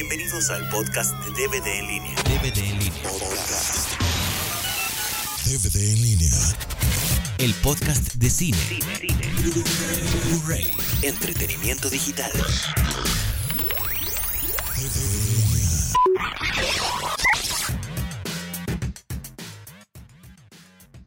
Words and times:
Bienvenidos 0.00 0.48
al 0.50 0.68
podcast 0.68 1.12
de 1.24 1.30
DVD 1.32 1.66
en 1.66 1.88
línea. 1.88 2.14
DVD 2.22 2.58
en 2.58 2.78
línea. 2.78 3.02
DVD 5.44 5.92
en 5.92 6.02
línea. 6.02 6.30
El 7.38 7.52
podcast 7.54 8.14
de 8.14 8.30
cine. 8.30 8.56
Blu-ray. 10.28 10.70
Entretenimiento 11.02 11.90
digital. 11.90 12.30
DVD 14.76 15.02
en 15.10 15.50
línea. 15.50 15.94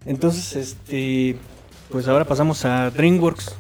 Entonces, 0.06 0.54
este, 0.58 1.38
pues 1.90 2.10
ahora 2.10 2.26
pasamos 2.26 2.66
a 2.66 2.92
DreamWorks. 2.92 3.56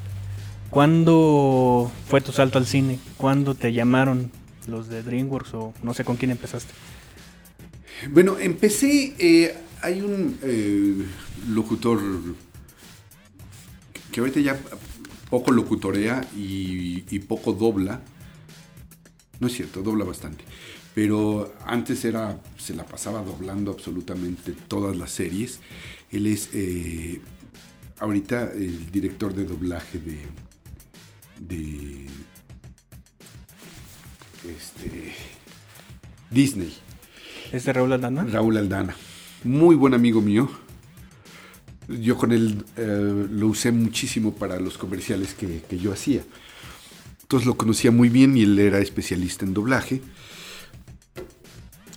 ¿Cuándo 0.69 1.89
fue 2.09 2.19
tu 2.19 2.33
salto 2.33 2.57
al 2.57 2.67
cine? 2.67 2.99
¿Cuándo 3.15 3.55
te 3.55 3.71
llamaron 3.71 4.29
los 4.67 4.87
de 4.87 5.03
DreamWorks 5.03 5.53
o 5.53 5.73
no 5.83 5.93
sé 5.93 6.03
con 6.03 6.17
quién 6.17 6.31
empezaste? 6.31 6.73
Bueno, 8.09 8.37
empecé. 8.39 9.15
eh, 9.19 9.55
hay 9.81 10.01
un 10.01 10.37
eh, 10.43 11.05
locutor 11.49 11.99
que 14.11 14.19
ahorita 14.19 14.39
ya 14.39 14.59
poco 15.29 15.51
locutorea 15.51 16.21
y, 16.35 17.19
poco 17.19 17.53
dobla. 17.53 18.01
No 19.39 19.47
es 19.47 19.53
cierto, 19.53 19.81
dobla 19.81 20.05
bastante. 20.05 20.43
Pero 20.93 21.53
antes 21.65 22.03
era, 22.03 22.39
se 22.57 22.75
la 22.75 22.85
pasaba 22.85 23.23
doblando 23.23 23.71
absolutamente 23.71 24.53
todas 24.67 24.95
las 24.95 25.11
series. 25.11 25.59
Él 26.11 26.27
es 26.27 26.49
eh, 26.53 27.21
ahorita 27.99 28.51
el 28.51 28.91
director 28.91 29.33
de 29.33 29.45
doblaje 29.45 29.99
de, 29.99 30.19
de 31.39 32.07
este, 34.47 35.13
Disney. 36.29 36.73
¿Es 37.51 37.65
de 37.65 37.73
Raúl 37.73 37.93
Aldana? 37.93 38.23
Raúl 38.25 38.57
Aldana. 38.57 38.95
Muy 39.43 39.75
buen 39.75 39.93
amigo 39.93 40.21
mío. 40.21 40.49
Yo 41.87 42.15
con 42.17 42.31
él 42.31 42.63
eh, 42.77 43.27
lo 43.31 43.47
usé 43.47 43.71
muchísimo 43.71 44.33
para 44.33 44.59
los 44.59 44.77
comerciales 44.77 45.33
que, 45.33 45.61
que 45.69 45.77
yo 45.77 45.91
hacía. 45.91 46.23
Entonces 47.23 47.47
lo 47.47 47.57
conocía 47.57 47.91
muy 47.91 48.09
bien 48.09 48.37
y 48.37 48.43
él 48.43 48.57
era 48.59 48.79
especialista 48.79 49.45
en 49.45 49.53
doblaje. 49.53 50.01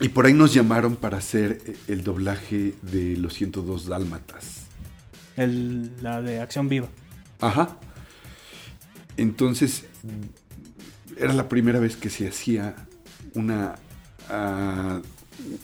Y 0.01 0.09
por 0.09 0.27
ahí 0.27 0.33
nos 0.35 0.53
llamaron 0.53 0.97
para 0.97 1.19
hacer 1.19 1.61
eh, 1.67 1.77
el 1.89 2.03
doblaje 2.03 2.75
de 2.83 3.17
los 3.17 3.35
102 3.35 3.87
Dálmatas. 3.87 4.63
El- 5.37 5.93
la 6.03 6.21
de 6.23 6.41
Acción 6.41 6.69
Viva. 6.69 6.89
Ajá. 7.41 7.79
Entonces, 9.17 9.85
era 11.19 11.33
la 11.33 11.49
primera 11.49 11.79
vez 11.81 11.97
que 11.97 12.11
se 12.11 12.29
hacía 12.29 12.75
una, 13.35 13.77
ah, 14.29 15.01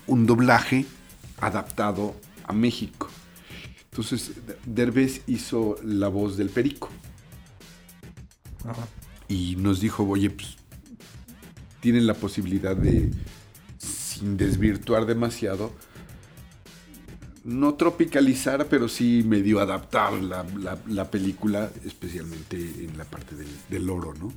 un 0.07 0.27
doblaje 0.27 0.87
adaptado 1.41 2.15
a 2.45 2.53
México. 2.53 3.09
Entonces, 3.91 4.33
Derbez 4.67 5.23
hizo 5.27 5.77
la 5.85 6.09
voz 6.09 6.37
del 6.37 6.49
perico 6.49 6.89
Ajá. 8.65 8.87
y 9.29 9.57
nos 9.57 9.81
dijo, 9.81 10.05
oye, 10.05 10.31
pues, 10.31 10.57
tienen 11.81 12.07
la 12.07 12.15
posibilidad 12.15 12.77
de, 12.77 13.11
sin 13.79 14.37
desvirtuar 14.37 15.07
demasiado, 15.07 15.73
no 17.43 17.75
tropicalizar, 17.75 18.67
pero 18.69 18.89
sí 18.89 19.23
medio 19.27 19.61
adaptar 19.61 20.13
la, 20.13 20.45
la- 20.59 20.79
la 20.87 21.11
película, 21.11 21.71
especialmente 21.87 22.57
en 22.59 22.99
la 22.99 23.05
parte 23.05 23.35
del, 23.35 23.49
del 23.71 23.89
oro, 23.91 24.13
¿no? 24.15 24.31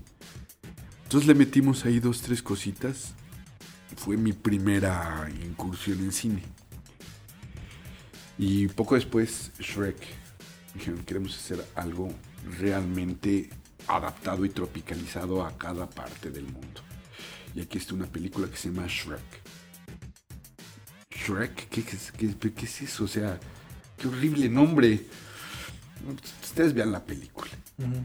Entonces 1.13 1.27
le 1.27 1.35
metimos 1.35 1.85
ahí 1.85 1.99
dos, 1.99 2.23
tres 2.23 2.41
cositas. 2.41 3.13
Fue 3.97 4.17
mi 4.17 4.33
primera 4.33 5.29
incursión 5.45 5.99
en 5.99 6.11
cine. 6.11 6.41
Y 8.39 8.67
poco 8.69 8.95
después, 8.95 9.51
Shrek. 9.59 9.95
Dijeron, 10.73 11.03
queremos 11.03 11.37
hacer 11.37 11.63
algo 11.75 12.11
realmente 12.57 13.51
adaptado 13.85 14.43
y 14.43 14.49
tropicalizado 14.49 15.45
a 15.45 15.55
cada 15.55 15.87
parte 15.87 16.31
del 16.31 16.45
mundo. 16.45 16.81
Y 17.53 17.61
aquí 17.61 17.77
está 17.77 17.93
una 17.93 18.07
película 18.07 18.49
que 18.49 18.57
se 18.57 18.71
llama 18.71 18.87
Shrek. 18.87 19.21
Shrek, 21.11 21.69
¿qué, 21.69 22.65
es 22.65 22.81
eso? 22.81 23.03
O 23.03 23.07
sea, 23.07 23.39
qué 23.99 24.07
horrible 24.07 24.49
nombre. 24.49 25.05
Ustedes 26.41 26.73
vean 26.73 26.91
la 26.91 27.05
película. 27.05 27.51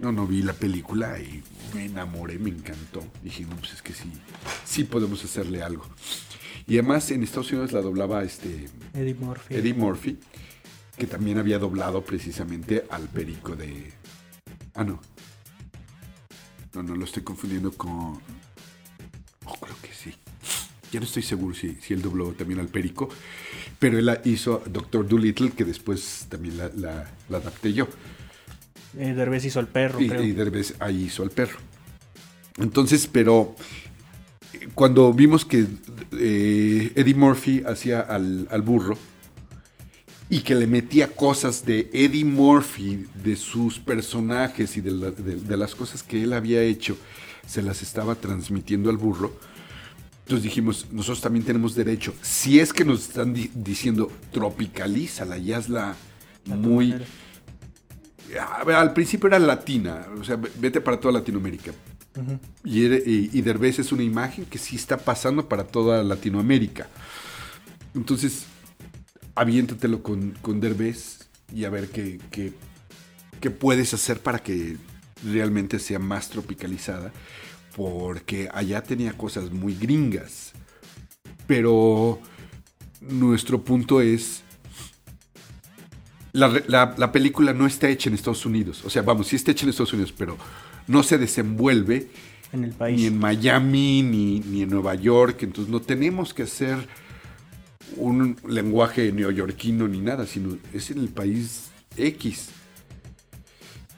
No, 0.00 0.12
no 0.12 0.26
vi 0.26 0.42
la 0.42 0.54
película 0.54 1.18
y 1.20 1.42
me 1.74 1.84
enamoré, 1.84 2.38
me 2.38 2.50
encantó. 2.50 3.04
Dije, 3.22 3.44
no, 3.44 3.54
pues 3.56 3.74
es 3.74 3.82
que 3.82 3.92
sí, 3.92 4.10
sí 4.64 4.84
podemos 4.84 5.22
hacerle 5.24 5.62
algo. 5.62 5.84
Y 6.66 6.74
además 6.78 7.10
en 7.10 7.22
Estados 7.22 7.50
Unidos 7.52 7.72
la 7.72 7.80
doblaba 7.82 8.22
este 8.24 8.66
Eddie 8.94 9.14
Murphy. 9.14 9.54
Eddie 9.54 9.74
Murphy, 9.74 10.18
que 10.96 11.06
también 11.06 11.38
había 11.38 11.58
doblado 11.58 12.02
precisamente 12.04 12.84
al 12.90 13.08
perico 13.08 13.56
de. 13.56 13.92
Ah, 14.74 14.84
no. 14.84 15.00
No, 16.74 16.82
no, 16.82 16.94
lo 16.94 17.04
estoy 17.04 17.22
confundiendo 17.22 17.72
con. 17.72 18.20
Oh, 19.44 19.54
creo 19.60 19.76
que 19.82 19.92
sí. 19.94 20.14
Ya 20.92 21.00
no 21.00 21.06
estoy 21.06 21.22
seguro 21.22 21.54
si, 21.54 21.74
si 21.76 21.92
él 21.94 22.00
dobló 22.02 22.32
también 22.32 22.60
al 22.60 22.68
perico, 22.68 23.08
pero 23.78 23.98
él 23.98 24.10
hizo 24.24 24.62
Doctor 24.66 25.06
Dolittle, 25.06 25.50
que 25.52 25.64
después 25.64 26.26
también 26.30 26.56
la, 26.58 26.70
la- 26.74 27.10
la 27.28 27.36
adapté 27.38 27.72
yo. 27.74 27.86
Eh, 28.96 29.12
Derbez 29.14 29.44
hizo 29.44 29.60
el 29.60 29.66
perro, 29.66 30.00
Y, 30.00 30.08
creo. 30.08 30.22
y 30.22 30.32
Derbez 30.32 30.74
ahí 30.78 31.04
hizo 31.04 31.22
al 31.22 31.30
perro. 31.30 31.58
Entonces, 32.58 33.06
pero 33.10 33.54
cuando 34.74 35.12
vimos 35.12 35.44
que 35.44 35.66
eh, 36.12 36.92
Eddie 36.94 37.14
Murphy 37.14 37.62
hacía 37.66 38.00
al, 38.00 38.48
al 38.50 38.62
burro 38.62 38.96
y 40.30 40.40
que 40.40 40.54
le 40.54 40.66
metía 40.66 41.08
cosas 41.08 41.64
de 41.64 41.88
Eddie 41.92 42.24
Murphy, 42.24 43.06
de 43.22 43.36
sus 43.36 43.78
personajes 43.78 44.76
y 44.76 44.80
de, 44.80 44.90
la- 44.90 45.10
de- 45.10 45.36
de 45.36 45.56
las 45.56 45.74
cosas 45.74 46.02
que 46.02 46.22
él 46.22 46.32
había 46.32 46.62
hecho, 46.62 46.96
se 47.46 47.62
las 47.62 47.82
estaba 47.82 48.14
transmitiendo 48.14 48.90
al 48.90 48.96
burro. 48.96 49.32
Entonces 50.24 50.44
dijimos, 50.44 50.86
nosotros 50.92 51.22
también 51.22 51.44
tenemos 51.46 51.74
derecho, 51.74 52.12
si 52.20 52.60
es 52.60 52.72
que 52.74 52.84
nos 52.84 53.00
están 53.08 53.32
di- 53.32 53.50
diciendo 53.54 54.10
tropicalízala 54.32 55.38
y 55.38 55.52
hazla 55.54 55.96
muy... 56.44 56.88
manera. 56.88 57.06
Al 58.74 58.92
principio 58.92 59.28
era 59.28 59.38
latina, 59.38 60.06
o 60.18 60.24
sea, 60.24 60.36
vete 60.36 60.80
para 60.80 61.00
toda 61.00 61.14
Latinoamérica. 61.14 61.72
Y, 62.64 62.84
era- 62.84 62.96
y, 62.96 63.30
y 63.32 63.42
Derbez 63.42 63.78
es 63.78 63.92
una 63.92 64.02
imagen 64.02 64.44
que 64.46 64.58
sí 64.58 64.76
está 64.76 64.98
pasando 64.98 65.48
para 65.48 65.64
toda 65.64 66.02
Latinoamérica. 66.02 66.88
Entonces, 67.94 68.46
aviéntatelo 69.34 70.02
con, 70.02 70.32
con 70.42 70.60
Derbez 70.60 71.28
y 71.54 71.64
a 71.64 71.70
ver 71.70 71.90
qué, 71.90 72.20
qué, 72.30 72.52
qué 73.40 73.50
puedes 73.50 73.94
hacer 73.94 74.20
para 74.20 74.40
que 74.40 74.76
realmente 75.24 75.78
sea 75.78 75.98
más 75.98 76.28
tropicalizada. 76.30 77.12
Porque 77.76 78.48
allá 78.52 78.82
tenía 78.82 79.12
cosas 79.16 79.50
muy 79.52 79.74
gringas. 79.74 80.52
Pero 81.46 82.20
nuestro 83.00 83.64
punto 83.64 84.00
es 84.00 84.42
la, 86.32 86.48
la- 86.68 86.94
la 86.96 87.12
película 87.12 87.52
no 87.52 87.66
está 87.66 87.88
hecha 87.88 88.08
en 88.08 88.14
Estados 88.14 88.44
Unidos. 88.46 88.82
O 88.84 88.90
sea, 88.90 89.02
vamos, 89.02 89.28
sí 89.28 89.36
está 89.36 89.50
hecha 89.52 89.64
en 89.64 89.70
Estados 89.70 89.92
Unidos, 89.92 90.12
pero 90.16 90.36
no 90.86 91.02
se 91.02 91.18
desenvuelve 91.18 92.10
En 92.52 92.64
el 92.64 92.70
país. 92.72 92.98
ni 92.98 93.06
en 93.06 93.18
Miami 93.18 94.02
ni, 94.02 94.40
ni 94.40 94.62
en 94.62 94.70
Nueva 94.70 94.94
York. 94.94 95.42
Entonces 95.42 95.70
no 95.70 95.80
tenemos 95.80 96.32
que 96.34 96.42
hacer 96.44 96.76
un 97.96 98.36
lenguaje 98.46 99.10
neoyorquino 99.12 99.88
ni 99.88 100.00
nada, 100.00 100.26
sino 100.26 100.56
es 100.72 100.90
en 100.90 100.98
el 100.98 101.08
país 101.08 101.70
X. 101.96 102.50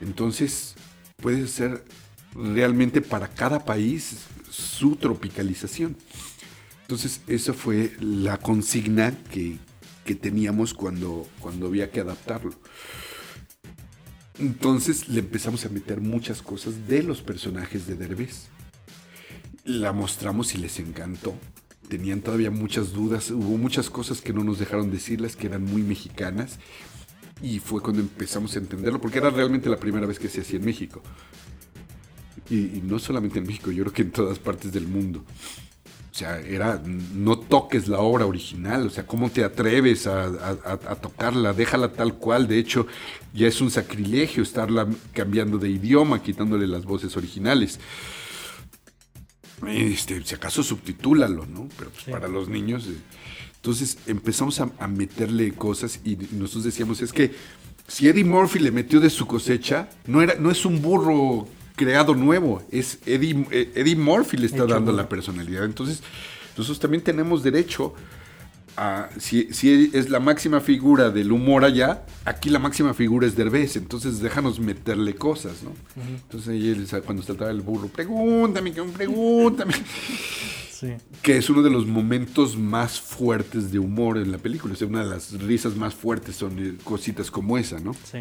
Entonces 0.01 0.75
puede 1.17 1.47
ser 1.49 1.85
realmente 2.35 3.01
para 3.03 3.29
cada 3.29 3.65
país 3.65 4.17
su 4.51 4.97
tropicalización. 4.97 5.97
Entonces, 6.83 7.21
esa 7.29 7.53
fue 7.53 7.93
la 8.01 8.37
consigna 8.39 9.13
que, 9.31 9.59
que 10.05 10.15
teníamos 10.15 10.75
cuando, 10.75 11.27
cuando 11.41 11.67
había 11.67 11.91
que 11.91 12.01
adaptarlo. 12.01 12.53
Entonces 14.39 15.09
le 15.09 15.21
empezamos 15.21 15.67
a 15.67 15.69
meter 15.69 16.01
muchas 16.01 16.41
cosas 16.41 16.89
de 16.89 17.03
los 17.03 17.21
personajes 17.21 17.87
de 17.87 17.95
Derbez. 17.95 18.47
La 19.65 19.93
mostramos 19.93 20.55
y 20.55 20.59
les 20.59 20.79
encantó. 20.79 21.35
Tenían 21.89 22.23
todavía 22.23 22.51
muchas 22.51 22.93
dudas, 22.93 23.31
hubo 23.31 23.59
muchas 23.59 23.91
cosas 23.91 24.23
que 24.23 24.33
no 24.33 24.43
nos 24.43 24.59
dejaron 24.59 24.91
decirles 24.91 25.37
que 25.37 25.47
eran 25.47 25.65
muy 25.65 25.83
mexicanas. 25.83 26.59
Y 27.43 27.59
fue 27.59 27.83
cuando 27.83 28.01
empezamos 28.01 28.55
a 28.57 28.61
entenderlo, 28.61 29.01
porque 29.01 29.19
era 29.19 29.31
realmente 29.31 29.69
la 29.69 29.79
primera 29.79 30.07
vez 30.07 30.19
que 30.19 30.29
se 30.29 30.41
hacía 30.41 30.59
en 30.59 30.65
México. 30.65 31.03
Y, 32.49 32.79
y 32.79 32.83
no 32.83 32.99
solamente 32.99 33.39
en 33.39 33.47
México, 33.47 33.71
yo 33.71 33.85
creo 33.85 33.93
que 33.93 34.03
en 34.03 34.11
todas 34.11 34.39
partes 34.39 34.73
del 34.73 34.89
mundo. 34.89 35.25
O 36.21 36.23
sea, 36.23 36.39
era, 36.41 36.83
no 36.85 37.39
toques 37.39 37.89
la 37.89 38.01
obra 38.01 38.27
original, 38.27 38.87
o 38.89 38.91
sea, 38.91 39.07
¿cómo 39.07 39.31
te 39.31 39.43
atreves 39.43 40.07
a, 40.07 40.25
a- 40.25 40.59
a- 40.67 40.73
a 40.93 40.95
tocarla? 40.97 41.55
Déjala 41.55 41.95
tal 41.95 42.17
cual, 42.17 42.47
de 42.47 42.59
hecho, 42.59 42.87
ya 43.33 43.49
es 43.49 43.59
un 43.63 43.71
sacrilegio 43.71 44.43
estarla 44.43 44.87
cambiando 45.15 45.57
de 45.57 45.71
idioma, 45.71 46.23
quitándole 46.23 46.67
las 46.67 46.85
voces 46.85 47.17
originales. 47.17 47.81
Este, 49.67 50.23
si 50.23 50.35
acaso 50.35 50.63
subtitúlalo, 50.63 51.47
¿no? 51.47 51.71
Pero 51.79 51.89
pues, 51.91 52.05
Sí. 52.05 52.11
para 52.11 52.29
los 52.29 52.51
niños. 52.51 52.87
eh, 52.87 52.97
Entonces 53.57 53.97
empezamos 54.07 54.61
a, 54.61 54.71
a 54.79 54.87
meterle 54.89 55.53
cosas 55.53 56.01
y 56.05 56.17
nosotros 56.33 56.65
decíamos, 56.65 57.01
es 57.01 57.15
que 57.15 57.33
si 57.89 58.09
Eddie 58.09 58.25
Murphy 58.25 58.59
le 58.59 58.73
metió 58.73 59.01
de 59.01 59.09
su 59.09 59.27
cosecha, 59.27 59.89
no, 60.07 60.21
era, 60.21 60.35
no 60.35 60.51
es 60.51 60.67
un 60.67 60.83
burro 60.83 61.49
creado 61.81 62.15
nuevo, 62.15 62.63
es 62.71 62.99
Eddie, 63.07 63.47
eh, 63.51 63.73
Eddie 63.75 63.97
Murphy 63.97 64.37
le 64.37 64.45
está 64.47 64.59
Hecho 64.65 64.75
dando 64.75 64.93
la 64.93 65.09
personalidad. 65.09 65.65
Entonces 65.65 66.03
nosotros 66.59 66.79
también 66.79 67.03
tenemos 67.03 67.43
derecho 67.43 67.95
a, 68.77 69.09
si, 69.19 69.53
si 69.55 69.91
es 69.95 70.11
la 70.11 70.21
máxima 70.21 70.61
figura 70.61 71.11
del 71.11 71.33
humor 71.33 71.65
allá, 71.65 72.05
aquí 72.27 72.51
la 72.51 72.59
máxima 72.59 72.93
figura 72.93 73.27
es 73.27 73.35
Derbez, 73.35 73.77
entonces 73.77 74.21
déjanos 74.21 74.61
meterle 74.61 75.15
cosas, 75.15 75.63
¿no? 75.63 75.73
Entonces 76.03 76.49
ahí 76.93 77.01
cuando 77.05 77.23
saltaba 77.23 77.51
el 77.51 77.63
burro, 77.63 77.89
pregúntame, 77.89 78.73
pregúntame, 78.73 79.73
Sí. 80.71 80.89
que 81.23 81.37
es 81.37 81.51
uno 81.51 81.63
de 81.63 81.71
los 81.71 81.87
momentos 81.87 82.57
más 82.57 83.01
fuertes 83.01 83.71
de 83.73 83.79
humor 83.79 84.17
en 84.19 84.31
la 84.33 84.39
película, 84.39 84.75
o 84.75 84.77
sea, 84.77 84.87
una 84.89 85.03
de 85.05 85.11
las 85.11 85.33
risas 85.43 85.77
más 85.77 85.95
fuertes 85.95 86.37
son 86.37 86.59
eh, 86.59 86.75
cositas 86.85 87.31
como 87.31 87.59
esa, 87.59 87.81
¿no? 87.81 87.93
Sí. 88.11 88.19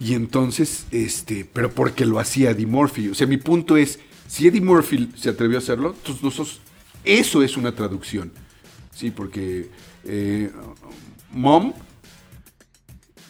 Y 0.00 0.14
entonces, 0.14 0.86
este, 0.90 1.44
pero 1.44 1.70
porque 1.70 2.06
lo 2.06 2.18
hacía 2.18 2.50
Eddie 2.50 2.66
Murphy. 2.66 3.10
O 3.10 3.14
sea, 3.14 3.26
mi 3.26 3.36
punto 3.36 3.76
es, 3.76 4.00
si 4.26 4.46
Eddie 4.46 4.62
Murphy 4.62 5.10
se 5.14 5.28
atrevió 5.28 5.58
a 5.58 5.60
hacerlo, 5.60 5.94
entonces 5.94 6.24
nosotros, 6.24 6.60
eso 7.04 7.42
es 7.42 7.56
una 7.58 7.72
traducción. 7.72 8.32
Sí, 8.94 9.10
porque 9.10 9.68
eh, 10.04 10.50
mom, 11.32 11.74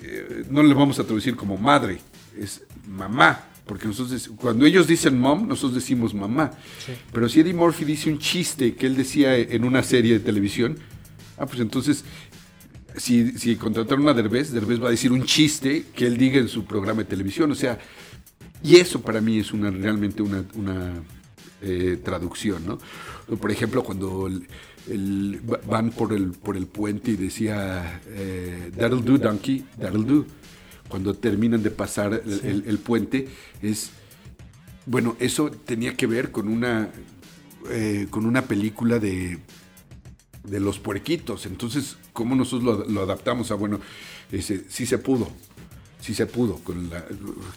eh, 0.00 0.44
no 0.48 0.62
le 0.62 0.72
vamos 0.72 0.98
a 1.00 1.04
traducir 1.04 1.34
como 1.34 1.56
madre, 1.56 1.98
es 2.38 2.62
mamá. 2.86 3.46
Porque 3.66 3.86
nosotros, 3.86 4.30
cuando 4.36 4.64
ellos 4.64 4.86
dicen 4.86 5.18
mom, 5.18 5.46
nosotros 5.46 5.74
decimos 5.74 6.14
mamá. 6.14 6.52
Pero 7.12 7.28
si 7.28 7.40
Eddie 7.40 7.54
Murphy 7.54 7.84
dice 7.84 8.10
un 8.10 8.18
chiste 8.18 8.74
que 8.74 8.86
él 8.86 8.96
decía 8.96 9.36
en 9.36 9.64
una 9.64 9.82
serie 9.82 10.14
de 10.14 10.20
televisión, 10.20 10.78
ah, 11.36 11.46
pues 11.46 11.60
entonces 11.60 12.04
si, 12.96 13.32
si 13.38 13.56
contrataron 13.56 14.08
a 14.08 14.14
Derbez, 14.14 14.50
Derbez 14.52 14.82
va 14.82 14.88
a 14.88 14.90
decir 14.90 15.12
un 15.12 15.24
chiste 15.24 15.86
que 15.94 16.06
él 16.06 16.16
diga 16.16 16.38
en 16.38 16.48
su 16.48 16.64
programa 16.64 17.02
de 17.02 17.08
televisión. 17.08 17.50
O 17.52 17.54
sea, 17.54 17.78
y 18.62 18.76
eso 18.76 19.00
para 19.00 19.20
mí 19.20 19.38
es 19.38 19.52
una 19.52 19.70
realmente 19.70 20.22
una, 20.22 20.44
una, 20.54 20.94
eh, 21.62 21.98
traducción, 22.04 22.66
¿no? 22.66 22.78
Por 23.38 23.50
ejemplo, 23.50 23.82
cuando 23.84 24.26
el- 24.26 24.46
el- 24.88 25.40
va- 25.50 25.60
van 25.66 25.90
por 25.90 26.12
el, 26.12 26.32
por 26.32 26.56
el 26.56 26.66
puente 26.66 27.12
y 27.12 27.16
decía 27.16 28.00
eh, 28.08 28.70
That'll 28.76 29.04
do, 29.04 29.18
donkey, 29.18 29.64
that'll 29.80 30.06
do. 30.06 30.26
Cuando 30.88 31.14
terminan 31.14 31.62
de 31.62 31.70
pasar 31.70 32.22
el, 32.24 32.40
el- 32.44 32.64
el 32.66 32.78
puente, 32.78 33.28
es. 33.62 33.90
Bueno, 34.86 35.16
eso 35.20 35.50
tenía 35.50 35.94
que 35.96 36.06
ver 36.06 36.30
con 36.32 36.48
una. 36.48 36.88
eh, 37.70 38.06
con 38.10 38.24
una 38.26 38.42
película 38.42 38.98
de 38.98 39.38
de 40.42 40.58
los 40.58 40.78
puerquitos. 40.78 41.44
Entonces, 41.44 41.98
¿cómo 42.12 42.34
nosotros 42.34 42.80
lo, 42.80 42.84
lo 42.86 43.02
adaptamos 43.02 43.50
a, 43.50 43.54
bueno, 43.54 43.80
ese, 44.32 44.64
sí 44.68 44.86
se 44.86 44.98
pudo, 44.98 45.28
sí 46.00 46.14
se 46.14 46.26
pudo, 46.26 46.56
con 46.56 46.90
la, 46.90 47.04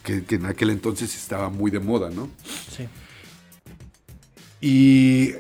que, 0.04 0.24
que 0.24 0.36
en 0.36 0.46
aquel 0.46 0.70
entonces 0.70 1.16
estaba 1.16 1.50
muy 1.50 1.72
de 1.72 1.80
moda, 1.80 2.10
¿no? 2.10 2.30
Sí. 2.70 2.88
Y 4.62 5.32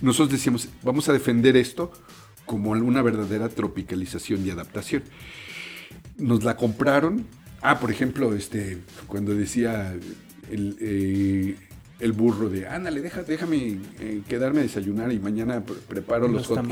nosotros 0.00 0.30
decíamos, 0.30 0.68
vamos 0.82 1.08
a 1.08 1.12
defender 1.12 1.56
esto 1.56 1.92
como 2.46 2.70
una 2.70 3.02
verdadera 3.02 3.48
tropicalización 3.48 4.46
y 4.46 4.50
adaptación. 4.50 5.02
Nos 6.18 6.44
la 6.44 6.56
compraron. 6.56 7.26
Ah, 7.60 7.78
por 7.78 7.90
ejemplo, 7.90 8.34
este, 8.34 8.78
cuando 9.06 9.34
decía 9.34 9.94
el, 10.50 10.76
eh, 10.80 11.56
el 12.00 12.12
burro 12.12 12.48
de, 12.48 12.66
ándale, 12.66 13.00
deja, 13.00 13.22
déjame 13.22 13.78
eh, 14.00 14.22
quedarme 14.28 14.60
a 14.60 14.62
desayunar 14.62 15.12
y 15.12 15.18
mañana 15.20 15.64
pre- 15.64 15.76
preparo 15.76 16.26
los, 16.28 16.48
Los 16.48 16.58
hot 16.58 16.68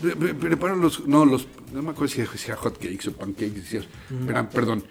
tamales. 0.00 0.14
cakes. 0.16 0.16
Pre- 0.18 0.34
pre- 0.34 0.48
Preparo 0.48 0.76
los, 0.76 1.06
no, 1.06 1.24
los, 1.24 1.46
no 1.72 1.82
me 1.82 1.90
acuerdo 1.90 2.14
si 2.14 2.20
decía 2.22 2.56
hot 2.56 2.78
cakes 2.78 3.08
o 3.08 3.12
pancakes. 3.12 3.54
decía- 3.54 3.82
pero, 4.26 4.48
perdón, 4.50 4.84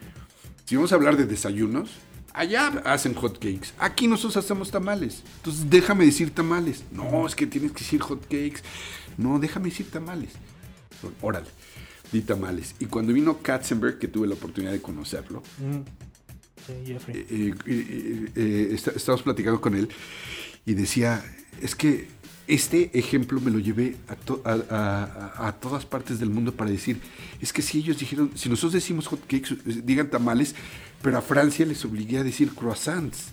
si 0.66 0.76
vamos 0.76 0.92
a 0.92 0.96
hablar 0.96 1.18
de 1.18 1.26
desayunos, 1.26 1.90
allá 2.34 2.68
hacen 2.86 3.14
hot 3.16 3.34
cakes. 3.40 3.74
Aquí 3.80 4.08
nosotros 4.08 4.38
hacemos 4.44 4.72
tamales. 4.72 5.24
Entonces 5.38 5.70
déjame 5.70 6.06
decir 6.06 6.32
tamales. 6.32 6.84
No, 6.92 7.26
es 7.28 7.36
que 7.36 7.46
tienes 7.48 7.72
que 7.72 7.80
decir 7.80 8.02
hot 8.02 8.22
cakes. 8.24 8.62
No, 9.18 9.40
déjame 9.40 9.70
decir 9.70 9.90
tamales. 9.92 10.34
Órale, 11.22 11.48
di 12.12 12.22
tamales. 12.22 12.76
Y 12.80 12.86
cuando 12.86 13.12
vino 13.12 13.40
Katzenberg, 13.42 13.98
que 14.00 14.08
tuve 14.08 14.28
la 14.28 14.36
oportunidad 14.36 14.72
de 14.72 14.82
conocerlo, 14.82 15.42
Mm. 15.60 15.82
Sí, 16.68 16.74
Jeffrey. 16.86 17.18
eh, 17.18 17.26
eh, 17.30 17.56
eh, 17.66 18.32
eh, 18.36 18.70
está- 18.74 18.92
estábamos 18.92 19.24
platicando 19.24 19.60
con 19.60 19.74
él 19.76 19.90
y 20.64 20.76
decía, 20.76 21.26
es 21.60 21.76
que 21.76 22.08
este 22.48 22.92
ejemplo 22.98 23.40
me 23.40 23.52
lo 23.52 23.60
llevé 23.60 23.96
a, 24.08 24.16
to- 24.16 24.42
a- 24.44 24.52
a- 24.70 25.32
a- 25.44 25.48
a 25.48 25.52
todas 25.60 25.86
partes 25.86 26.20
del 26.20 26.30
mundo 26.30 26.54
para 26.54 26.70
decir, 26.72 27.00
es 27.40 27.54
que 27.54 27.62
si 27.62 27.80
ellos 27.80 27.98
dijeron, 28.00 28.32
si 28.36 28.50
nosotros 28.50 28.74
decimos 28.74 29.08
hot 29.08 29.22
cakes, 29.28 29.54
eh, 29.66 29.82
digan 29.84 30.10
tamales, 30.10 30.56
pero 31.02 31.18
a 31.18 31.22
Francia 31.22 31.66
les 31.66 31.84
obligué 31.86 32.18
a 32.20 32.24
decir 32.24 32.50
croissants. 32.54 33.28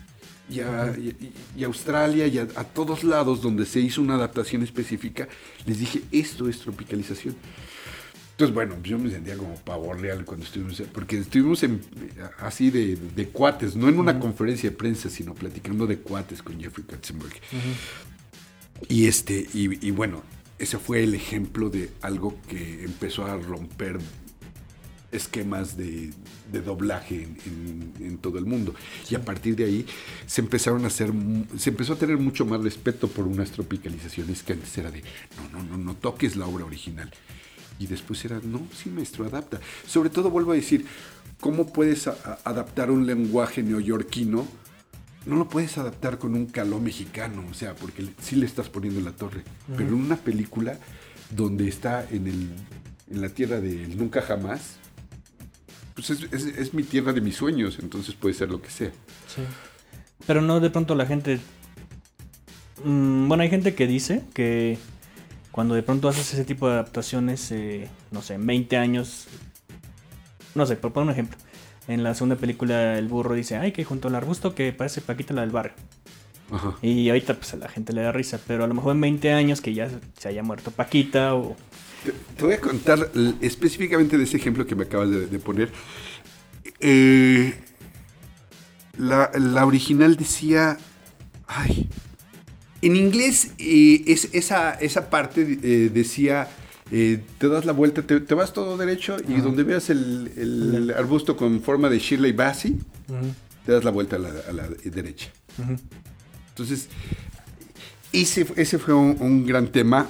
Y 0.50 0.60
a, 0.60 0.94
y- 0.96 1.32
y- 1.58 1.64
Australia 1.64 2.26
y 2.26 2.38
a, 2.38 2.46
todos 2.46 3.04
lados 3.04 3.42
donde 3.42 3.66
se 3.66 3.80
hizo 3.80 4.00
una 4.00 4.14
adaptación 4.14 4.62
específica, 4.62 5.28
les 5.66 5.78
dije, 5.78 6.02
esto 6.10 6.48
es 6.48 6.58
tropicalización. 6.60 7.36
Entonces, 8.30 8.54
bueno, 8.54 8.76
yo 8.82 8.98
me 8.98 9.10
sentía 9.10 9.36
como 9.36 9.56
pavo 9.56 9.92
real 9.92 10.24
cuando 10.24 10.46
estuvimos, 10.46 10.80
porque 10.92 11.18
estuvimos 11.18 11.62
en- 11.64 11.80
así 12.38 12.70
de, 12.70 12.96
de 12.96 13.28
cuates, 13.28 13.74
no 13.76 13.88
en 13.88 13.98
una 13.98 14.18
conferencia 14.20 14.70
de 14.70 14.76
prensa, 14.76 15.10
sino 15.10 15.34
platicando 15.34 15.86
de 15.86 15.98
cuates 15.98 16.42
con 16.42 16.58
Jeffrey 16.58 16.86
Katzenberg. 16.86 17.34
Y 18.88 19.06
este, 19.06 19.46
y, 19.52 19.90
bueno, 19.90 20.22
ese 20.58 20.78
fue 20.78 21.02
el 21.02 21.14
ejemplo 21.14 21.70
de 21.70 21.90
algo 22.02 22.36
que 22.48 22.84
empezó 22.84 23.24
a 23.24 23.36
romper 23.36 23.98
esquemas 25.10 25.76
de, 25.76 26.12
doblaje 26.64 27.26
en, 27.46 28.18
todo 28.18 28.38
el 28.38 28.46
mundo. 28.46 28.74
Y 29.10 29.14
a 29.14 29.24
partir 29.24 29.56
de 29.56 29.64
ahí 29.64 29.86
se 30.26 30.40
empezaron 30.40 30.84
a 30.84 30.88
hacer, 30.88 31.12
se 31.56 31.70
empezó 31.70 31.94
a 31.94 31.96
tener 31.96 32.18
mucho 32.18 32.44
más 32.44 32.62
respeto 32.62 33.08
por 33.08 33.26
unas 33.26 33.50
tropicalizaciones 33.50 34.42
que 34.42 34.52
antes 34.54 34.76
era 34.78 34.90
de, 34.90 35.02
no, 35.36 35.58
no, 35.58 35.64
no, 35.64 35.78
no 35.78 35.94
toques 35.94 36.36
la 36.36 36.46
obra 36.46 36.64
original. 36.64 37.10
Y 37.78 37.86
después 37.86 38.24
era, 38.24 38.40
no, 38.42 38.60
sí, 38.74 38.90
maestro, 38.90 39.24
adapta. 39.24 39.60
Sobre 39.86 40.10
todo, 40.10 40.30
vuelvo 40.30 40.52
a 40.52 40.56
decir, 40.56 40.84
¿cómo 41.40 41.72
puedes 41.72 42.08
adaptar 42.08 42.90
un 42.90 43.06
lenguaje 43.06 43.62
neoyorquino? 43.62 44.46
No 45.26 45.36
lo 45.36 45.48
puedes 45.48 45.76
adaptar 45.78 46.18
con 46.18 46.34
un 46.34 46.46
caló 46.46 46.80
mexicano, 46.80 47.44
o 47.50 47.54
sea, 47.54 47.74
porque 47.74 48.08
sí 48.20 48.36
le 48.36 48.46
estás 48.46 48.68
poniendo 48.68 48.98
en 49.00 49.04
la 49.04 49.12
torre. 49.12 49.42
Pero 49.76 49.88
en 49.90 49.94
una 49.94 50.16
película 50.16 50.78
donde 51.30 51.68
está 51.68 52.06
en, 52.10 52.26
el, 52.26 52.48
en 53.10 53.20
la 53.20 53.28
tierra 53.28 53.60
del 53.60 53.98
nunca 53.98 54.22
jamás, 54.22 54.76
pues 55.94 56.10
es, 56.10 56.22
es- 56.32 56.44
es 56.46 56.74
mi 56.74 56.82
tierra 56.82 57.12
de 57.12 57.20
mis 57.20 57.36
sueños, 57.36 57.78
entonces 57.82 58.14
puede 58.14 58.34
ser 58.34 58.48
lo 58.50 58.62
que 58.62 58.70
sea. 58.70 58.90
Sí. 59.26 59.42
Pero 60.26 60.40
no 60.40 60.60
de 60.60 60.70
pronto 60.70 60.94
la 60.94 61.04
gente. 61.06 61.40
Mm, 62.84 63.28
bueno, 63.28 63.42
hay 63.42 63.50
gente 63.50 63.74
que 63.74 63.86
dice 63.86 64.22
que 64.34 64.78
cuando 65.50 65.74
de 65.74 65.82
pronto 65.82 66.08
haces 66.08 66.32
ese 66.32 66.44
tipo 66.44 66.68
de 66.68 66.74
adaptaciones, 66.74 67.50
eh, 67.50 67.88
no 68.12 68.22
sé, 68.22 68.34
en 68.34 68.46
20 68.46 68.76
años. 68.76 69.26
No 70.54 70.64
sé, 70.66 70.76
por 70.76 70.92
poner 70.92 71.08
un 71.08 71.12
ejemplo. 71.12 71.36
En 71.88 72.04
la 72.04 72.14
segunda 72.14 72.36
película, 72.36 72.98
el 72.98 73.08
burro 73.08 73.34
dice: 73.34 73.56
Ay, 73.56 73.72
que 73.72 73.82
junto 73.82 74.08
al 74.08 74.14
arbusto 74.14 74.54
que 74.54 74.72
parece 74.72 75.00
Paquita 75.00 75.32
la 75.32 75.40
del 75.40 75.50
barrio. 75.50 75.72
Ajá. 76.50 76.76
Y 76.82 77.08
ahorita, 77.08 77.34
pues 77.34 77.54
a 77.54 77.56
la 77.56 77.68
gente 77.68 77.94
le 77.94 78.02
da 78.02 78.12
risa. 78.12 78.38
Pero 78.46 78.64
a 78.64 78.66
lo 78.66 78.74
mejor 78.74 78.94
en 78.94 79.00
20 79.00 79.32
años 79.32 79.60
que 79.62 79.72
ya 79.72 79.88
se 80.18 80.28
haya 80.28 80.42
muerto 80.42 80.70
Paquita 80.70 81.34
o. 81.34 81.56
Te, 82.04 82.12
te 82.36 82.44
voy 82.44 82.52
a 82.52 82.60
contar 82.60 83.10
específicamente 83.40 84.18
de 84.18 84.24
ese 84.24 84.36
ejemplo 84.36 84.66
que 84.66 84.76
me 84.76 84.84
acabas 84.84 85.10
de, 85.10 85.26
de 85.26 85.38
poner. 85.38 85.72
Eh, 86.80 87.54
la, 88.98 89.30
la 89.34 89.64
original 89.64 90.16
decía. 90.16 90.76
Ay. 91.46 91.88
En 92.82 92.94
inglés, 92.96 93.52
eh, 93.58 94.04
es, 94.06 94.28
esa, 94.34 94.74
esa 94.74 95.08
parte 95.08 95.40
eh, 95.62 95.90
decía. 95.92 96.48
Eh, 96.90 97.20
te 97.38 97.48
das 97.48 97.64
la 97.64 97.72
vuelta, 97.72 98.02
te, 98.02 98.20
te 98.20 98.34
vas 98.34 98.52
todo 98.52 98.76
derecho 98.76 99.16
y 99.28 99.40
donde 99.40 99.62
veas 99.62 99.90
el, 99.90 100.32
el 100.36 100.94
arbusto 100.96 101.36
con 101.36 101.60
forma 101.60 101.88
de 101.88 101.98
Shirley 101.98 102.32
Bassey, 102.32 102.76
te 103.66 103.72
das 103.72 103.84
la 103.84 103.90
vuelta 103.90 104.16
a 104.16 104.18
la, 104.18 104.30
a 104.48 104.52
la 104.52 104.68
derecha. 104.84 105.30
Entonces, 106.50 106.88
ese, 108.12 108.46
ese 108.56 108.78
fue 108.78 108.94
un, 108.94 109.16
un 109.20 109.46
gran 109.46 109.68
tema 109.68 110.06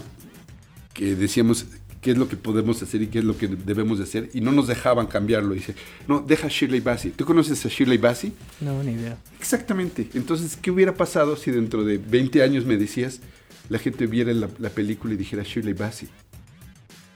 que 0.94 1.14
decíamos 1.14 1.66
qué 2.00 2.12
es 2.12 2.18
lo 2.18 2.28
que 2.28 2.36
podemos 2.36 2.80
hacer 2.82 3.02
y 3.02 3.08
qué 3.08 3.18
es 3.18 3.24
lo 3.24 3.36
que 3.36 3.48
debemos 3.48 3.98
de 3.98 4.04
hacer 4.04 4.30
y 4.32 4.40
no 4.40 4.52
nos 4.52 4.68
dejaban 4.68 5.06
cambiarlo. 5.06 5.54
Dice, 5.54 5.74
no, 6.06 6.20
deja 6.20 6.48
Shirley 6.48 6.80
Bassey. 6.80 7.10
¿Tú 7.10 7.24
conoces 7.24 7.64
a 7.66 7.68
Shirley 7.68 7.98
Bassey? 7.98 8.32
No, 8.60 8.82
ni 8.82 8.92
idea. 8.92 9.18
Exactamente. 9.40 10.08
Entonces, 10.14 10.56
¿qué 10.56 10.70
hubiera 10.70 10.94
pasado 10.94 11.36
si 11.36 11.50
dentro 11.50 11.84
de 11.84 11.98
20 11.98 12.42
años 12.42 12.64
me 12.64 12.76
decías, 12.76 13.20
la 13.68 13.78
gente 13.78 14.06
viera 14.06 14.32
la, 14.32 14.48
la 14.58 14.70
película 14.70 15.14
y 15.14 15.16
dijera 15.16 15.42
Shirley 15.42 15.74
Bassey? 15.74 16.08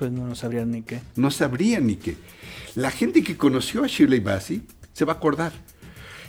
Pues 0.02 0.10
no, 0.10 0.26
no 0.26 0.34
sabría 0.34 0.64
ni 0.64 0.82
qué. 0.82 0.98
No 1.14 1.30
sabría 1.30 1.78
ni 1.78 1.94
qué. 1.94 2.16
La 2.74 2.90
gente 2.90 3.22
que 3.22 3.36
conoció 3.36 3.84
a 3.84 3.86
Shirley 3.86 4.18
Bassey 4.18 4.62
se 4.92 5.04
va 5.04 5.12
a 5.12 5.16
acordar. 5.16 5.52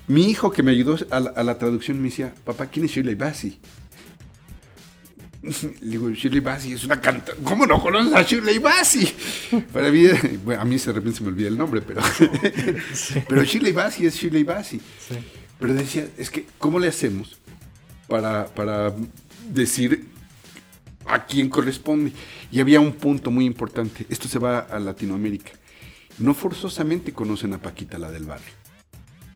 Mi 0.08 0.30
hijo 0.30 0.52
que 0.52 0.62
me 0.62 0.70
ayudó 0.70 0.96
a 1.10 1.20
la, 1.20 1.32
a 1.32 1.44
la 1.44 1.58
traducción 1.58 1.98
me 1.98 2.10
decía, 2.10 2.36
papá, 2.46 2.68
¿quién 2.68 2.86
es 2.86 2.92
Shirley 2.92 3.16
Bassey? 3.16 3.60
Le 5.42 5.90
digo, 5.90 6.12
Shirley 6.12 6.40
Bassey 6.40 6.74
es 6.74 6.84
una 6.84 7.02
cantante. 7.02 7.42
¿Cómo 7.44 7.66
no 7.66 7.82
conoces 7.82 8.14
a 8.14 8.22
Shirley 8.22 8.60
Bassey? 8.60 9.12
Para 9.74 9.90
mí, 9.90 10.06
bueno, 10.46 10.62
a 10.62 10.66
mí 10.66 10.78
de 10.78 10.94
repente 10.94 11.18
se 11.18 11.24
me 11.24 11.30
olvida 11.30 11.48
el 11.48 11.58
nombre, 11.58 11.82
pero, 11.82 12.00
pero 13.28 13.44
Shirley 13.44 13.72
Bassey 13.72 14.06
es 14.06 14.14
Shirley 14.14 14.44
Bassey. 14.44 14.80
Sí. 14.80 15.16
Pero 15.60 15.74
decía, 15.74 16.08
es 16.20 16.30
que, 16.30 16.46
¿cómo 16.60 16.78
le 16.78 16.90
hacemos 16.90 17.40
para, 18.08 18.46
para 18.46 18.94
decir 19.50 20.13
a 21.24 21.26
quién 21.26 21.50
corresponde? 21.50 22.12
Y 22.52 22.60
había 22.60 22.80
un 22.80 22.94
punto 22.94 23.32
muy 23.32 23.46
importante. 23.46 24.06
Esto 24.10 24.28
se 24.28 24.40
va 24.40 24.60
a 24.60 24.80
Latinoamérica. 24.80 25.52
No 26.20 26.34
forzosamente 26.34 27.14
conocen 27.14 27.54
a 27.54 27.62
Paquita, 27.62 27.98
la 27.98 28.12
del 28.12 28.26
barrio. 28.26 28.54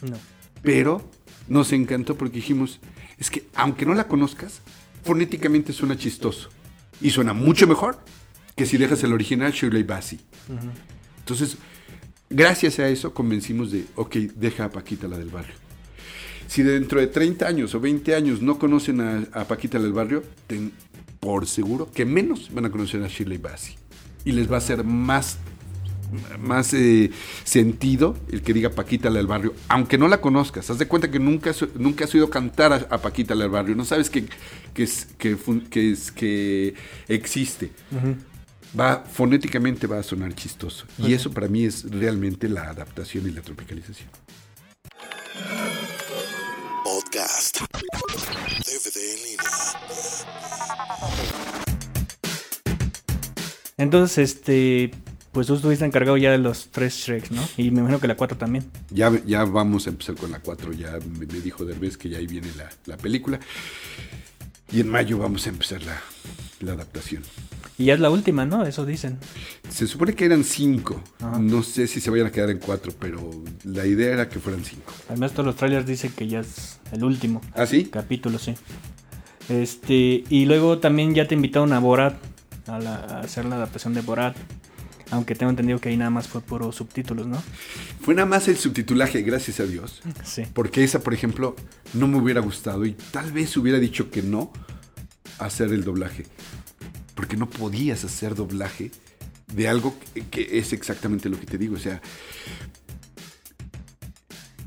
No. 0.02 0.18
Pero 0.62 1.10
nos 1.48 1.72
encantó 1.74 2.18
porque 2.18 2.36
dijimos, 2.36 2.80
es 3.18 3.32
que 3.32 3.48
aunque 3.56 3.86
no 3.86 3.94
la 3.94 4.08
conozcas, 4.08 4.62
fonéticamente 5.04 5.74
suena 5.74 5.98
chistoso. 5.98 6.50
Y 7.02 7.12
suena 7.12 7.34
mucho 7.34 7.68
mejor 7.68 8.00
que 8.56 8.66
si 8.66 8.78
dejas 8.78 9.04
el 9.04 9.14
original 9.14 9.52
Shirley 9.52 9.84
Bassey. 9.84 10.20
Entonces, 11.20 11.58
gracias 12.30 12.80
a 12.80 12.90
eso 12.90 13.14
convencimos 13.14 13.72
de, 13.72 13.86
ok, 13.96 14.16
deja 14.36 14.66
a 14.66 14.72
Paquita 14.72 15.08
la 15.08 15.18
del 15.18 15.30
barrio. 15.30 15.54
Si 16.48 16.64
dentro 16.64 17.00
de 17.00 17.08
30 17.08 17.46
años 17.46 17.76
o 17.76 17.80
20 17.80 18.16
años 18.16 18.42
no 18.42 18.58
conocen 18.58 19.02
a, 19.02 19.28
a 19.34 19.46
Paquita 19.46 19.78
la 19.78 19.84
del 19.84 19.94
barrio, 19.94 20.24
ten 20.48 20.72
por 21.28 21.46
seguro 21.46 21.92
que 21.92 22.06
menos 22.06 22.48
van 22.54 22.64
a 22.68 22.72
conocer 22.72 23.04
a 23.04 23.08
Shirley 23.10 23.38
Bassey. 23.38 23.76
Y 24.24 24.32
les 24.32 24.50
va 24.50 24.56
a 24.56 24.60
hacer 24.60 24.86
más, 24.86 25.36
más 26.40 26.74
eh, 26.74 27.12
sentido 27.44 28.16
el 28.32 28.42
que 28.44 28.54
diga 28.54 28.70
Paquita 28.70 29.10
la 29.10 29.18
del 29.18 29.28
barrio, 29.28 29.54
aunque 29.68 29.98
no 29.98 30.08
la 30.08 30.22
conozcas. 30.22 30.70
Haz 30.70 30.78
de 30.78 30.88
cuenta 30.88 31.12
que 31.12 31.20
nunca, 31.20 31.50
has- 31.50 31.68
nunca 31.76 32.06
has 32.06 32.14
oído 32.14 32.30
cantar 32.30 32.72
a, 32.72 32.76
a 32.96 33.02
Paquita 33.02 33.36
la 33.36 33.44
del 33.44 33.52
barrio. 33.52 33.76
No 33.76 33.84
sabes 33.84 34.10
que, 34.10 34.24
que, 34.74 34.84
es, 34.84 35.06
que, 35.18 35.36
que, 35.70 35.92
es, 35.92 36.12
que 36.14 36.76
existe. 37.10 37.72
Va, 38.80 39.04
fonéticamente 39.12 39.86
va 39.86 40.00
a 40.00 40.04
sonar 40.04 40.34
chistoso. 40.34 40.86
Y 40.98 41.12
eso 41.12 41.30
para 41.32 41.50
mí 41.50 41.66
es 41.66 41.92
realmente 41.92 42.48
la 42.48 42.70
adaptación 42.70 43.28
y 43.28 43.32
la 43.32 43.42
tropicalización. 43.42 44.08
Podcast. 46.86 47.60
DVD 48.66 48.98
en 49.14 49.24
línea. 49.24 50.47
Entonces, 53.78 54.18
este, 54.18 54.92
pues 55.32 55.48
tú 55.48 55.56
estuviste 55.56 55.86
encargado 55.86 56.18
ya 56.18 56.32
de 56.32 56.40
los 56.40 56.70
tres 56.72 56.96
Shreks, 56.96 57.32
¿no? 57.32 57.48
Y 57.58 57.70
me 57.72 57.80
imagino 57.82 58.00
que 58.00 58.08
la 58.08 58.18
cuatro 58.18 58.38
también. 58.38 58.66
Ya, 58.90 59.12
ya 59.26 59.44
vamos 59.46 59.86
a 59.88 59.92
empezar 59.92 60.16
con 60.16 60.32
la 60.32 60.40
4. 60.40 60.74
Ya 60.74 60.98
me, 61.20 61.26
me 61.28 61.40
dijo 61.42 61.64
Derbez 61.64 61.98
que 61.98 62.10
ya 62.10 62.18
ahí 62.18 62.26
viene 62.28 62.48
la, 62.58 62.70
la 62.86 62.98
película. 62.98 63.40
Y 64.72 64.80
en 64.82 64.90
mayo 64.90 65.20
vamos 65.20 65.46
a 65.46 65.50
empezar 65.50 65.82
la, 65.84 66.02
la 66.60 66.74
adaptación. 66.74 67.24
Y 67.78 67.86
ya 67.86 67.94
es 67.94 68.00
la 68.00 68.10
última, 68.10 68.46
¿no? 68.46 68.66
Eso 68.66 68.84
dicen. 68.86 69.20
Se 69.70 69.86
supone 69.86 70.16
que 70.16 70.26
eran 70.26 70.44
5. 70.44 71.04
Ajá. 71.20 71.38
No 71.40 71.62
sé 71.62 71.86
si 71.86 72.02
se 72.02 72.10
vayan 72.10 72.26
a 72.26 72.32
quedar 72.32 72.50
en 72.50 72.58
4, 72.58 72.94
pero 73.00 73.30
la 73.64 73.86
idea 73.86 74.12
era 74.12 74.28
que 74.28 74.40
fueran 74.40 74.66
5. 74.66 74.82
Además, 75.10 75.34
todos 75.34 75.46
los 75.46 75.56
trailers 75.56 75.86
dicen 75.86 76.12
que 76.14 76.28
ya 76.28 76.40
es 76.40 76.80
el 76.92 77.04
último 77.04 77.42
¿Ah, 77.54 77.68
sí? 77.68 77.86
capítulo, 77.86 78.40
sí. 78.40 78.56
Este, 79.50 80.24
y 80.28 80.46
luego 80.46 80.80
también 80.80 81.14
ya 81.14 81.28
te 81.28 81.36
invitaron 81.36 81.72
a 81.74 81.80
Borat, 81.80 82.16
a, 82.70 82.80
la- 82.80 82.96
a 82.96 83.20
hacer 83.22 83.46
la 83.46 83.56
adaptación 83.56 83.94
de 83.94 84.02
Borat. 84.02 84.36
Aunque 85.10 85.36
tengo 85.36 85.50
entendido 85.50 85.80
que 85.80 85.88
ahí 85.88 85.96
nada 85.96 86.10
más 86.10 86.28
fue 86.28 86.42
puro 86.42 86.70
subtítulos, 86.74 87.28
¿no? 87.28 87.42
Fue 88.02 88.14
nada 88.14 88.26
más 88.28 88.50
el 88.50 88.58
subtitulaje, 88.58 89.22
gracias 89.22 89.62
a 89.62 89.64
Dios. 89.66 90.02
Sí. 90.26 90.44
Porque 90.54 90.84
esa, 90.84 91.00
por 91.00 91.14
ejemplo, 91.14 91.56
no 91.94 92.08
me 92.10 92.18
hubiera 92.18 92.42
gustado 92.42 92.86
y 92.86 92.92
tal 93.12 93.32
vez 93.32 93.56
hubiera 93.56 93.80
dicho 93.80 94.12
que 94.12 94.22
no 94.22 94.52
hacer 95.40 95.72
el 95.72 95.86
doblaje. 95.86 96.26
Porque 97.16 97.38
no 97.38 97.50
podías 97.50 98.04
hacer 98.04 98.36
doblaje 98.36 98.92
de 99.54 99.70
algo 99.70 99.96
que, 100.14 100.26
que 100.28 100.60
es 100.60 100.74
exactamente 100.74 101.30
lo 101.30 101.40
que 101.40 101.46
te 101.46 101.58
digo. 101.58 101.76
O 101.78 101.80
sea, 101.80 102.02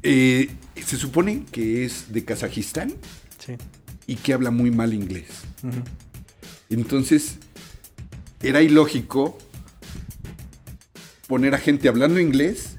eh, 0.02 0.49
se 0.83 0.97
supone 0.97 1.45
que 1.52 1.85
es 1.85 2.12
de 2.12 2.25
Kazajistán 2.25 2.95
Sí. 3.38 3.57
y 4.07 4.16
que 4.16 4.33
habla 4.33 4.50
muy 4.50 4.71
mal 4.71 4.95
inglés. 4.95 5.26
Entonces, 6.71 7.37
era 8.43 8.63
ilógico 8.63 9.37
poner 11.29 11.55
a 11.55 11.59
gente 11.59 11.89
hablando 11.89 12.19
inglés 12.19 12.77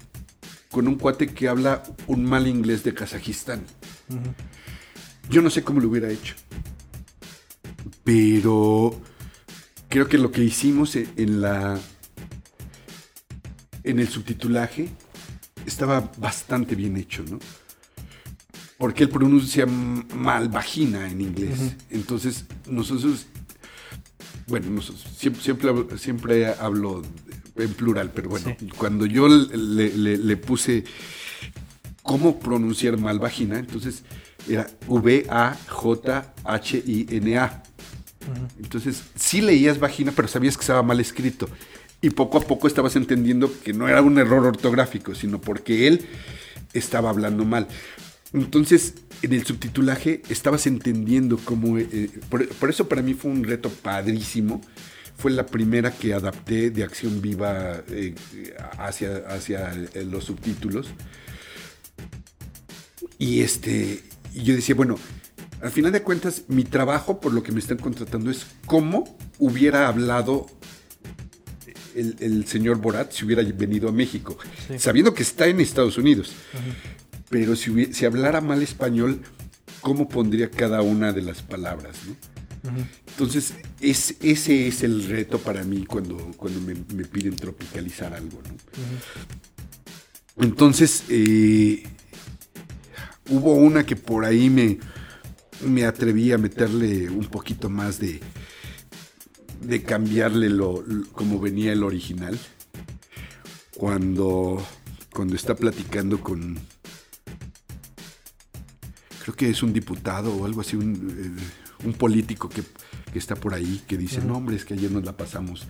con 0.71 0.87
un 0.87 0.95
cuate 0.95 1.27
que 1.27 1.47
habla 1.47 1.83
un 2.07 2.25
mal 2.25 2.47
inglés 2.47 2.83
de 2.83 2.93
Kazajistán. 2.93 3.61
Yo 5.29 5.41
no 5.41 5.49
sé 5.49 5.63
cómo 5.63 5.79
lo 5.79 5.89
hubiera 5.89 6.09
hecho. 6.09 6.35
Pero 8.03 8.99
creo 9.89 10.07
que 10.07 10.17
lo 10.17 10.31
que 10.31 10.43
hicimos 10.43 10.95
e- 10.95 11.07
en 11.17 11.41
la 11.41 11.79
en 13.83 13.99
el 13.99 14.07
subtitulaje 14.07 14.89
estaba 15.65 16.11
bastante 16.17 16.75
bien 16.75 16.97
hecho, 16.97 17.23
¿no? 17.29 17.39
Porque 18.77 19.03
él 19.03 19.09
pronuncia 19.09 19.65
mal 19.65 20.49
vagina 20.49 21.07
en 21.09 21.21
inglés. 21.21 21.75
Entonces, 21.89 22.45
nosotros 22.69 23.27
bueno, 24.51 24.69
nosotros 24.69 25.03
siempre, 25.17 25.41
siempre, 25.41 25.69
hablo- 25.69 25.97
siempre 25.97 26.45
hablo 26.47 27.01
en 27.55 27.73
plural, 27.73 28.11
pero 28.13 28.29
bueno, 28.29 28.55
Sí. 28.59 28.67
cuando 28.77 29.05
yo 29.07 29.27
le, 29.27 29.57
le- 29.97 30.17
le 30.17 30.37
puse 30.37 30.83
cómo 32.03 32.39
pronunciar 32.39 32.97
mal 32.97 33.17
vagina, 33.19 33.57
entonces 33.59 34.03
era 34.47 34.67
V-A-J-H-I-N-A. 36.43 37.63
Entonces, 38.61 39.03
sí 39.15 39.41
leías 39.41 39.79
vagina, 39.79 40.11
pero 40.15 40.27
sabías 40.27 40.55
que 40.57 40.61
estaba 40.61 40.83
mal 40.83 40.99
escrito. 40.99 41.49
Y 42.01 42.09
poco 42.11 42.37
a 42.37 42.41
poco 42.41 42.67
estabas 42.67 42.95
entendiendo 42.95 43.51
que 43.63 43.73
no 43.73 43.87
era 43.87 44.01
un 44.01 44.17
error 44.17 44.45
ortográfico, 44.45 45.13
sino 45.15 45.39
porque 45.41 45.87
él 45.87 46.05
estaba 46.73 47.09
hablando 47.09 47.45
mal. 47.45 47.67
Entonces, 48.33 48.95
en 49.21 49.33
el 49.33 49.45
subtitulaje 49.45 50.21
estabas 50.29 50.65
entendiendo 50.67 51.37
cómo... 51.37 51.77
eh, 51.77 52.09
por, 52.29 52.47
por 52.47 52.69
eso 52.69 52.87
para 52.87 53.01
mí 53.01 53.13
fue 53.13 53.31
un 53.31 53.43
reto 53.43 53.69
padrísimo. 53.69 54.61
Fue 55.17 55.29
la 55.31 55.45
primera 55.45 55.91
que 55.91 56.13
adapté 56.15 56.71
de 56.71 56.83
acción 56.83 57.21
viva 57.21 57.83
eh, 57.89 58.15
hacia, 58.79 59.17
hacia 59.27 59.71
eh, 59.93 60.03
los 60.03 60.23
subtítulos. 60.25 60.87
Y 63.19 63.41
este, 63.41 64.01
yo 64.33 64.55
decía, 64.55 64.73
bueno, 64.73 64.97
al 65.61 65.69
final 65.71 65.91
de 65.91 66.01
cuentas, 66.01 66.43
mi 66.47 66.63
trabajo, 66.63 67.19
por 67.19 67.33
lo 67.33 67.43
que 67.43 67.51
me 67.51 67.59
están 67.59 67.77
contratando, 67.77 68.31
es 68.31 68.47
cómo 68.65 69.15
hubiera 69.37 69.87
hablado 69.87 70.47
el, 71.95 72.15
el 72.19 72.47
señor 72.47 72.77
Borat 72.77 73.11
si 73.11 73.25
hubiera 73.25 73.43
venido 73.43 73.89
a 73.89 73.91
México, 73.91 74.37
Sí. 74.67 74.79
sabiendo 74.79 75.13
que 75.13 75.21
está 75.23 75.45
en 75.47 75.59
Estados 75.59 75.97
Unidos. 75.99 76.31
Pero 77.31 77.55
si, 77.55 77.93
si 77.93 78.05
hablara 78.05 78.41
mal 78.41 78.61
español, 78.61 79.21
¿cómo 79.81 80.07
pondría 80.07 80.51
cada 80.51 80.83
una 80.83 81.13
de 81.13 81.23
las 81.23 81.41
palabras? 81.41 81.97
no? 82.07 82.15
Entonces, 83.07 83.55
es, 83.79 84.17
ese 84.21 84.67
es 84.67 84.83
el 84.83 85.07
reto 85.07 85.39
para 85.39 85.63
mí 85.63 85.83
cuando, 85.85 86.17
cuando 86.37 86.61
me, 86.61 86.75
me 86.93 87.05
piden 87.05 87.35
tropicalizar 87.35 88.13
algo. 88.13 88.39
¿no? 88.43 90.43
Entonces, 90.45 91.03
eh, 91.09 91.83
hubo 93.29 93.53
una 93.55 93.85
que 93.85 93.95
por 93.95 94.25
ahí 94.25 94.49
me, 94.49 94.79
me 95.65 95.85
atreví 95.85 96.31
a 96.31 96.37
meterle 96.37 97.09
un 97.09 97.25
poquito 97.25 97.69
más 97.69 97.99
de, 97.99 98.19
de 99.61 99.83
cambiarle 99.83 100.49
lo, 100.49 100.81
lo- 100.85 101.07
como 101.13 101.39
venía 101.39 101.73
el 101.73 101.83
original. 101.83 102.37
Cuando, 103.75 104.63
cuando 105.13 105.35
está 105.35 105.55
platicando 105.55 106.21
con, 106.21 106.59
creo 109.23 109.35
que 109.35 109.49
es 109.49 109.63
un 109.63 109.73
diputado 109.73 110.33
o 110.35 110.45
algo 110.45 110.61
así, 110.61 110.75
un, 110.75 110.93
eh, 111.39 111.85
un 111.85 111.93
político 111.93 112.49
que, 112.49 112.63
que 113.11 113.19
está 113.19 113.35
por 113.35 113.53
ahí, 113.53 113.81
que 113.87 113.97
dice, 113.97 114.21
no 114.21 114.37
hombre, 114.37 114.55
es 114.55 114.65
que 114.65 114.73
ayer 114.73 114.91
nos 114.91 115.03
la 115.05 115.15
pasamos 115.15 115.67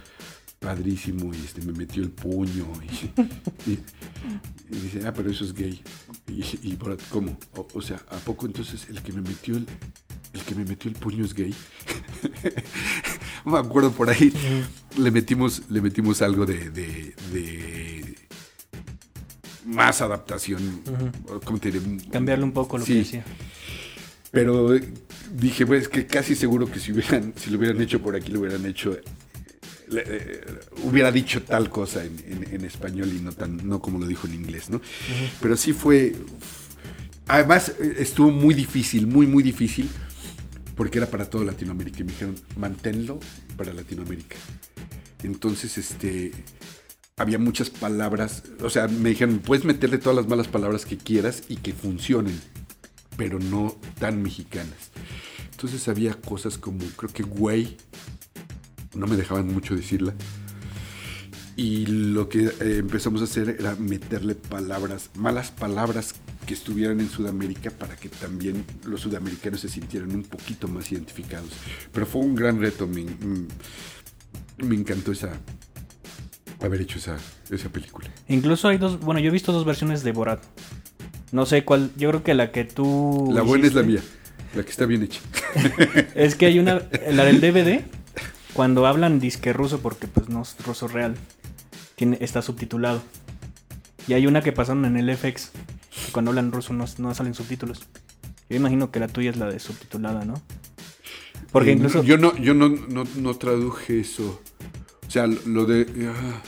padrísimo 0.60 1.34
y 1.34 1.38
este, 1.38 1.62
me 1.63 1.74
metió 1.74 2.03
el 2.03 2.12
puño 2.12 2.67
y, 2.84 3.22
y- 3.72 3.79
y 4.70 4.75
dice, 4.79 5.05
ah, 5.05 5.13
pero 5.13 5.29
eso 5.29 5.43
es 5.43 5.53
gay. 5.53 5.81
Y, 6.27 6.41
y 6.63 6.77
¿cómo? 7.10 7.38
O, 7.55 7.67
o 7.74 7.81
sea, 7.81 7.98
¿a 8.10 8.17
poco 8.17 8.46
entonces 8.46 8.88
el 8.89 9.01
que 9.01 9.12
me 9.12 9.22
metió 9.22 9.58
el, 9.58 9.67
el 10.34 10.41
que 10.43 10.55
me 10.55 10.63
metió 10.63 10.89
el 10.89 10.96
puño 10.96 11.25
es 11.25 11.34
gay? 11.34 11.53
me 13.46 13.58
acuerdo 13.58 13.91
por 13.91 14.10
ahí. 14.10 14.31
Le 14.98 15.12
metimos, 15.12 15.63
le 15.70 15.81
metimos 15.81 16.22
algo 16.22 16.46
de, 16.46 16.70
de- 16.70 17.15
de 17.34 17.71
más 19.72 20.01
adaptación. 20.01 20.82
¿Cómo 21.44 21.60
te 21.60 21.72
diré? 21.72 21.86
Cambiarle 22.12 22.44
un 22.44 22.51
poco 22.51 22.78
lo 22.78 22.86
Sí. 22.86 22.94
que 22.94 23.00
decía. 23.00 23.24
Pero 24.32 24.74
eh, 24.75 24.82
dije, 25.34 25.66
pues 25.66 25.88
que 25.90 26.06
casi 26.08 26.36
seguro 26.36 26.70
que 26.72 26.80
si 26.80 26.92
hubieran, 26.92 27.34
si 27.36 27.50
lo 27.50 27.58
hubieran 27.58 27.82
hecho 27.82 28.01
por 28.01 28.16
aquí, 28.16 28.32
lo 28.32 28.40
hubieran 28.42 28.66
hecho, 28.66 28.94
eh, 28.94 29.01
le- 29.90 30.04
eh, 30.08 30.42
hubiera 30.84 31.12
dicho 31.12 31.42
tal 31.44 31.70
cosa 31.70 32.04
en, 32.06 32.18
en- 32.28 32.54
en 32.54 32.66
español 32.66 33.10
y 33.13 33.20
no 33.20 33.34
tan, 33.34 33.58
no 33.68 33.82
como 33.82 34.00
lo 34.00 34.08
dijo 34.08 34.28
en 34.28 34.36
inglés, 34.36 34.70
¿no? 34.70 34.82
Pero 35.42 35.58
sí 35.58 35.74
fue, 35.74 36.16
Además, 37.28 37.72
estuvo 37.98 38.30
muy 38.30 38.54
difícil, 38.54 39.08
muy, 39.08 39.25
muy 39.25 39.42
difícil, 39.42 39.88
porque 40.75 40.98
era 40.98 41.08
para 41.08 41.30
toda 41.30 41.46
Latinoamérica. 41.46 42.00
Y 42.01 42.04
me 42.04 42.12
dijeron, 42.12 42.36
manténlo 42.58 43.20
para 43.56 43.72
Latinoamérica. 43.74 44.36
Entonces, 45.24 45.78
este, 45.78 46.32
había 47.22 47.40
muchas 47.40 47.70
palabras, 47.70 48.44
o 48.62 48.70
sea, 48.70 48.88
me 48.88 49.10
dijeron, 49.10 49.40
puedes 49.40 49.66
meterle 49.66 49.98
todas 49.98 50.16
las 50.16 50.28
malas 50.28 50.48
palabras 50.48 50.86
que 50.86 50.98
quieras 50.98 51.44
y 51.48 51.58
que 51.58 51.74
funcionen, 51.74 52.40
pero 53.18 53.40
no 53.40 53.78
tan 54.00 54.22
mexicanas. 54.22 54.92
Entonces 55.51 55.88
había 55.88 56.13
cosas 56.16 56.58
como, 56.58 56.80
creo 56.98 57.12
que 57.13 57.24
güey, 57.24 57.78
no 58.96 59.08
me 59.08 59.16
dejaban 59.16 59.48
mucho 59.48 59.75
decirla. 59.75 60.13
Y 61.56 61.86
lo 61.86 62.30
que 62.30 62.46
eh, 62.46 62.78
empezamos 62.78 63.22
a 63.22 63.25
hacer 63.25 63.58
era 63.60 63.75
meterle 63.75 64.36
palabras, 64.36 65.12
malas 65.16 65.51
palabras 65.51 66.16
que 66.48 66.54
estuvieran 66.56 67.00
en 67.00 67.10
Sudamérica 67.10 67.70
para 67.70 67.96
que 67.96 68.10
también 68.10 68.66
los 68.86 69.01
sudamericanos 69.01 69.60
se 69.60 69.70
sintieran 69.70 70.16
un 70.16 70.24
poquito 70.24 70.68
más 70.68 70.92
identificados. 70.92 71.51
Pero 71.92 72.06
fue 72.06 72.22
un 72.22 72.36
gran 72.36 72.60
reto, 72.60 72.88
me, 72.88 73.04
mm, 73.04 73.48
me 74.63 74.75
encantó 74.75 75.12
esa, 75.12 75.34
haber 76.62 76.82
hecho 76.82 76.98
esa, 77.00 77.18
esa 77.50 77.70
película. 77.70 78.10
Incluso 78.27 78.68
hay 78.68 78.77
dos, 78.77 79.00
bueno, 79.00 79.20
yo 79.20 79.30
he 79.30 79.32
visto 79.32 79.51
dos 79.51 79.65
versiones 79.65 80.03
de 80.03 80.12
Borat. 80.12 80.44
No 81.32 81.46
sé 81.46 81.63
cuál, 81.63 81.91
yo 81.98 82.10
creo 82.10 82.24
que 82.24 82.34
la 82.34 82.51
que 82.51 82.65
tú... 82.65 83.30
La 83.34 83.41
buena 83.41 83.68
es 83.68 83.74
la 83.74 83.84
mía, 83.84 84.01
la 84.56 84.63
que 84.63 84.70
está 84.70 84.86
bien 84.86 85.03
hecha. 85.03 85.22
Es 86.15 86.36
que 86.36 86.46
hay 86.46 86.60
una, 86.60 86.82
la 87.12 87.24
del 87.25 87.39
DVD, 87.41 87.82
cuando 88.53 88.86
hablan 88.86 89.20
disque 89.20 89.53
ruso, 89.53 89.80
porque 89.80 90.08
pues 90.08 90.30
no 90.30 90.41
es 90.41 90.56
ruso 90.65 90.88
real, 90.88 91.15
tiene, 91.96 92.18
está 92.22 92.41
subtitulado. 92.41 93.01
Y 94.08 94.13
hay 94.13 94.27
una 94.27 94.41
que 94.41 94.51
pasaron 94.51 94.86
en 94.86 94.98
el 94.98 95.15
FX, 95.15 95.51
que 96.06 96.12
cuando 96.12 96.32
hablan 96.32 96.51
ruso 96.51 96.74
no, 96.74 96.86
no 96.98 97.15
salen 97.15 97.34
subtítulos. 97.34 97.88
Yo 98.50 98.58
imagino 98.58 98.91
que 98.91 99.00
la 99.00 99.08
tuya 99.08 99.30
es 99.30 99.38
la 99.38 99.48
de 99.48 99.60
subtitulada, 99.60 100.25
¿no? 100.25 100.41
Porque 101.51 101.72
Eh, 101.72 101.74
incluso... 101.74 102.03
Yo 102.03 102.18
no, 102.18 102.36
yo 102.38 102.53
no, 102.53 102.70
no, 102.70 103.06
no 103.15 103.34
traduje 103.36 104.01
eso. 104.01 104.41
O 105.12 105.13
sea, 105.13 105.27
lo 105.27 105.65
de. 105.65 105.86
ah. 106.08 106.41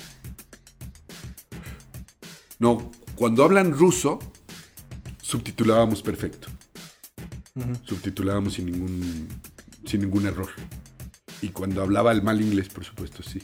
No, 2.59 2.91
cuando 3.15 3.43
hablan 3.43 3.73
ruso, 3.73 4.19
subtitulábamos 5.21 6.01
perfecto. 6.01 6.47
Subtitulábamos 7.83 8.53
sin 8.53 8.67
ningún, 8.67 9.27
sin 9.83 9.99
ningún 9.99 10.27
error. 10.27 10.47
Y 11.41 11.49
cuando 11.49 11.81
hablaba 11.81 12.13
el 12.13 12.23
mal 12.23 12.39
inglés, 12.39 12.69
por 12.69 12.85
supuesto, 12.85 13.21
sí. 13.21 13.43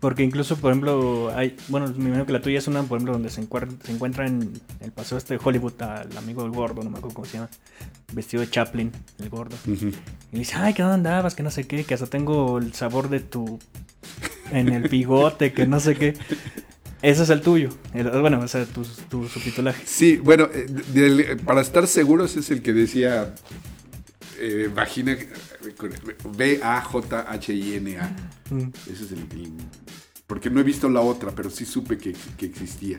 Porque 0.00 0.22
incluso, 0.22 0.56
por 0.56 0.70
ejemplo, 0.72 1.30
hay, 1.36 1.54
bueno, 1.68 1.88
me 1.88 2.04
imagino 2.06 2.24
que 2.24 2.32
la 2.32 2.40
tuya 2.40 2.60
es 2.60 2.66
una, 2.66 2.82
por 2.84 2.96
ejemplo, 2.96 3.12
donde 3.12 3.28
se, 3.28 3.42
encuer- 3.46 3.76
se 3.84 3.92
encuentra 3.92 4.26
en 4.26 4.58
el 4.80 4.90
paseo 4.90 5.18
este 5.18 5.34
de 5.34 5.40
Hollywood 5.44 5.82
al 5.82 6.16
amigo 6.16 6.44
del 6.44 6.52
gordo, 6.52 6.82
no 6.82 6.88
me 6.88 6.96
acuerdo 6.96 7.16
cómo 7.16 7.26
se 7.26 7.34
llama, 7.34 7.50
vestido 8.14 8.40
de 8.40 8.48
Chaplin, 8.48 8.90
el 9.18 9.28
gordo. 9.28 9.54
Y 9.66 9.74
le 10.32 10.38
dice, 10.38 10.54
ay, 10.56 10.72
¿qué 10.72 10.80
dónde 10.80 10.94
andabas? 10.94 11.34
Que 11.34 11.42
no 11.42 11.50
sé 11.50 11.66
qué, 11.66 11.84
que 11.84 11.92
hasta 11.92 12.06
tengo 12.06 12.56
el 12.56 12.72
sabor 12.72 13.10
de 13.10 13.20
tu... 13.20 13.58
en 14.52 14.68
el 14.68 14.88
bigote, 14.88 15.52
que 15.52 15.66
no 15.66 15.80
sé 15.80 15.96
qué. 15.96 16.14
Ese 17.02 17.22
es 17.22 17.30
el 17.30 17.40
tuyo. 17.40 17.70
El- 17.94 18.10
bueno, 18.20 18.40
o 18.40 18.48
sea, 18.48 18.64
tu, 18.66 18.82
tu 19.08 19.26
subtitulaje. 19.28 19.82
Sí, 19.86 20.16
bueno, 20.18 20.48
eh, 20.52 20.66
del- 20.92 21.38
para 21.44 21.60
estar 21.62 21.86
seguros 21.86 22.36
es 22.36 22.50
el 22.50 22.60
que 22.62 22.72
decía 22.72 23.34
eh, 24.38 24.70
vagina, 24.74 25.16
B-A-J-H-I-N-A. 26.36 28.08
Mm. 28.50 28.68
Ese 28.92 29.04
es 29.04 29.12
el, 29.12 29.18
el- 29.32 29.52
Porque 30.26 30.50
no 30.50 30.60
he 30.60 30.62
visto 30.62 30.88
la 30.88 31.00
otra, 31.00 31.30
pero 31.32 31.50
sí 31.50 31.64
supe 31.64 31.98
que, 31.98 32.14
que 32.36 32.46
existía. 32.46 32.98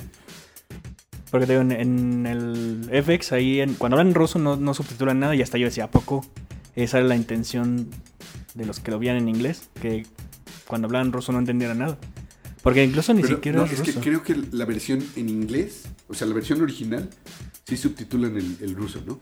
Porque 1.29 1.46
te 1.48 1.53
digo, 1.53 1.62
en, 1.62 1.72
en 1.72 2.25
el 2.25 2.89
FX, 3.03 3.31
ahí, 3.31 3.62
en- 3.62 3.75
cuando 3.75 3.98
hablan 3.98 4.13
ruso 4.13 4.38
no, 4.39 4.55
no 4.58 4.74
subtitulan 4.74 5.20
nada 5.20 5.36
y 5.36 5.41
hasta 5.41 5.58
yo 5.58 5.65
decía, 5.65 5.86
¿a 5.86 5.91
poco? 5.91 6.25
Esa 6.75 7.00
era 7.00 7.08
la 7.08 7.15
intención 7.15 7.88
de 8.53 8.65
los 8.65 8.79
que 8.79 8.91
lo 8.91 9.00
veían 9.00 9.17
en 9.17 9.29
inglés, 9.29 9.70
que 9.81 10.05
cuando 10.72 10.86
hablaban 10.88 11.12
ruso 11.12 11.34
no 11.34 11.40
entendieran 11.40 11.79
nada. 11.79 11.98
Porque 12.64 12.81
incluso 12.81 13.14
ni 13.14 13.22
Pero, 13.24 13.36
siquiera 13.36 13.57
no, 13.60 13.66
es 13.66 13.81
que 13.81 13.94
creo 13.94 14.24
que 14.24 14.42
la 14.53 14.64
versión 14.64 15.03
en 15.18 15.27
inglés, 15.27 15.84
o 16.07 16.14
sea, 16.14 16.27
la 16.27 16.34
versión 16.34 16.62
original, 16.62 17.10
sí 17.68 17.75
subtitulan 17.75 18.38
el, 18.38 18.57
el 18.62 18.74
ruso, 18.74 19.01
¿no? 19.05 19.20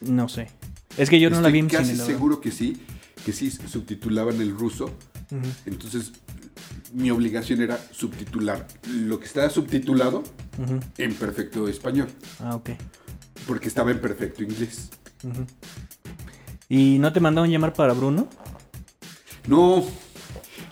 No 0.00 0.26
sé. 0.30 0.48
Es 0.96 1.10
que 1.10 1.20
yo 1.20 1.28
no 1.28 1.42
la 1.42 1.50
vi 1.50 1.58
en 1.58 1.68
casi 1.68 1.92
cine, 1.92 2.06
seguro 2.06 2.40
que 2.40 2.50
sí, 2.50 2.80
que 3.26 3.34
sí 3.34 3.50
subtitulaban 3.50 4.40
el 4.40 4.56
ruso. 4.56 4.90
Entonces, 5.66 6.12
mi 6.94 7.10
obligación 7.10 7.60
era 7.60 7.78
subtitular 7.90 8.66
lo 8.90 9.18
que 9.20 9.26
estaba 9.26 9.50
subtitulado 9.50 10.22
en 10.96 11.12
perfecto 11.14 11.68
español, 11.68 12.08
Ah, 12.40 12.54
ok. 12.54 12.70
porque 13.46 13.68
estaba 13.68 13.90
en 13.90 14.00
perfecto 14.00 14.42
inglés. 14.42 14.88
¿Y 16.70 16.98
no 16.98 17.12
te 17.12 17.20
mandaron 17.20 17.50
llamar 17.50 17.74
para 17.74 17.92
Bruno? 17.92 18.28
No, 19.46 19.84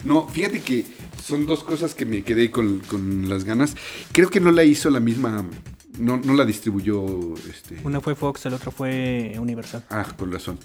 no, 0.04 0.28
fíjate 0.28 0.60
que 0.60 0.84
son 1.22 1.46
dos 1.46 1.64
cosas 1.64 1.94
que 1.94 2.04
me 2.06 2.22
quedé 2.22 2.50
con, 2.50 2.80
con 2.80 3.28
las 3.28 3.44
ganas. 3.44 3.74
Creo 4.12 4.30
que 4.30 4.40
no 4.40 4.52
la 4.52 4.64
hizo 4.64 4.90
la 4.90 5.00
misma, 5.00 5.44
no, 5.98 6.16
no 6.18 6.34
la 6.34 6.44
distribuyó, 6.44 7.34
este... 7.48 7.80
Una 7.84 8.00
fue 8.00 8.14
Fox, 8.14 8.46
el 8.46 8.54
otro 8.54 8.70
fue 8.70 9.34
Universal. 9.38 9.84
Ah, 9.90 10.06
con 10.16 10.30
razón, 10.32 10.58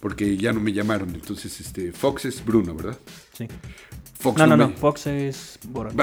porque 0.00 0.36
ya 0.36 0.52
no 0.52 0.60
me 0.60 0.72
llamaron. 0.72 1.14
Entonces, 1.14 1.60
este, 1.60 1.92
Fox 1.92 2.24
es 2.24 2.44
Bruno, 2.44 2.74
¿verdad? 2.74 2.98
Sí. 3.36 3.46
Fox 4.18 4.38
No, 4.38 4.46
no, 4.46 4.56
me- 4.56 4.64
no. 4.64 4.70
Fox 4.72 5.06
es 5.06 5.58
Borat. 5.68 5.94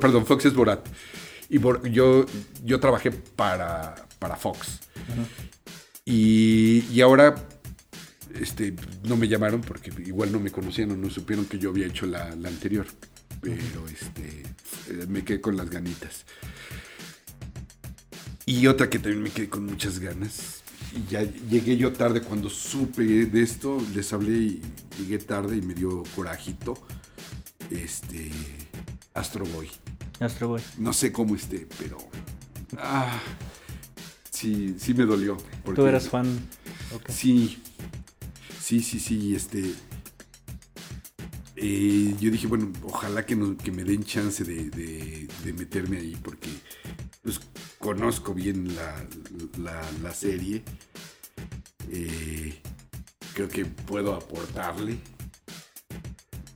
Perdón, 0.00 0.26
Fox 0.26 0.44
es 0.46 0.54
Borat. 0.54 0.86
Y 1.48 1.58
Bor- 1.58 1.86
yo, 1.90 2.26
yo 2.64 2.78
trabajé 2.80 3.10
para, 3.12 3.94
para 4.18 4.36
Fox. 4.36 4.80
y, 6.04 6.84
y 6.92 7.00
ahora 7.00 7.34
este, 8.34 8.74
no 9.04 9.16
me 9.16 9.28
llamaron 9.28 9.60
porque 9.60 9.90
igual 10.06 10.30
no 10.32 10.40
me 10.40 10.50
conocían 10.50 10.90
o 10.92 10.96
no 10.96 11.10
supieron 11.10 11.44
que 11.46 11.58
yo 11.58 11.70
había 11.70 11.86
hecho 11.86 12.06
la, 12.06 12.34
la 12.36 12.48
anterior. 12.48 12.86
Pero 13.40 13.86
este, 13.88 14.42
eh, 14.88 15.06
me 15.08 15.24
quedé 15.24 15.40
con 15.40 15.56
las 15.56 15.70
ganitas. 15.70 16.24
Y 18.46 18.66
otra 18.66 18.90
que 18.90 18.98
también 18.98 19.22
me 19.22 19.30
quedé 19.30 19.48
con 19.48 19.64
muchas 19.66 19.98
ganas. 19.98 20.62
Y 20.94 21.10
ya 21.10 21.22
llegué 21.22 21.76
yo 21.76 21.92
tarde 21.92 22.20
cuando 22.20 22.50
supe 22.50 23.02
de 23.04 23.42
esto. 23.42 23.78
Les 23.94 24.12
hablé 24.12 24.32
y 24.32 24.62
llegué 24.98 25.18
tarde 25.18 25.56
y 25.56 25.62
me 25.62 25.74
dio 25.74 26.02
corajito. 26.16 26.74
Este. 27.70 28.30
Astro 29.14 29.44
Boy. 29.46 29.68
Astro 30.18 30.48
Boy. 30.48 30.62
No 30.78 30.92
sé 30.92 31.12
cómo 31.12 31.36
esté, 31.36 31.66
pero. 31.78 31.98
Ah, 32.78 33.20
sí, 34.30 34.74
sí 34.78 34.94
me 34.94 35.04
dolió. 35.04 35.36
porque- 35.64 35.80
Tú 35.80 35.86
eras 35.86 36.08
fan. 36.08 36.26
Sí. 37.08 37.62
Sí, 38.70 38.78
sí, 38.82 39.00
sí. 39.00 39.34
Este. 39.34 39.74
eh, 41.56 42.14
yo 42.20 42.30
dije, 42.30 42.46
bueno, 42.46 42.70
ojalá 42.84 43.26
que, 43.26 43.34
no- 43.34 43.56
que 43.56 43.72
me 43.72 43.82
den 43.82 44.04
chance 44.04 44.44
de, 44.44 44.70
de- 44.70 45.26
de 45.44 45.52
meterme 45.52 45.96
ahí, 45.98 46.14
porque 46.22 46.48
pues, 47.24 47.40
conozco 47.80 48.32
bien 48.32 48.76
la, 48.76 49.04
la- 49.58 49.90
la 50.04 50.14
serie. 50.14 50.62
Eh, 51.90 52.62
creo 53.34 53.48
que 53.48 53.64
puedo 53.66 54.14
aportarle. 54.14 54.98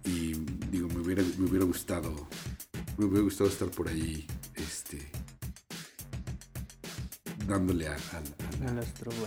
Y 0.05 0.35
digo, 0.71 0.87
me 0.91 1.01
hubiera, 1.01 1.25
me 1.37 1.47
hubiera 1.51 1.65
gustado. 1.65 2.29
Me 2.97 3.07
hubiera 3.07 3.25
gustado 3.25 3.51
estar 3.51 3.69
por 3.73 3.89
ahí. 3.89 4.25
Este. 4.55 5.11
Dándole 7.49 7.89
a, 7.89 7.95
a- 7.97 8.23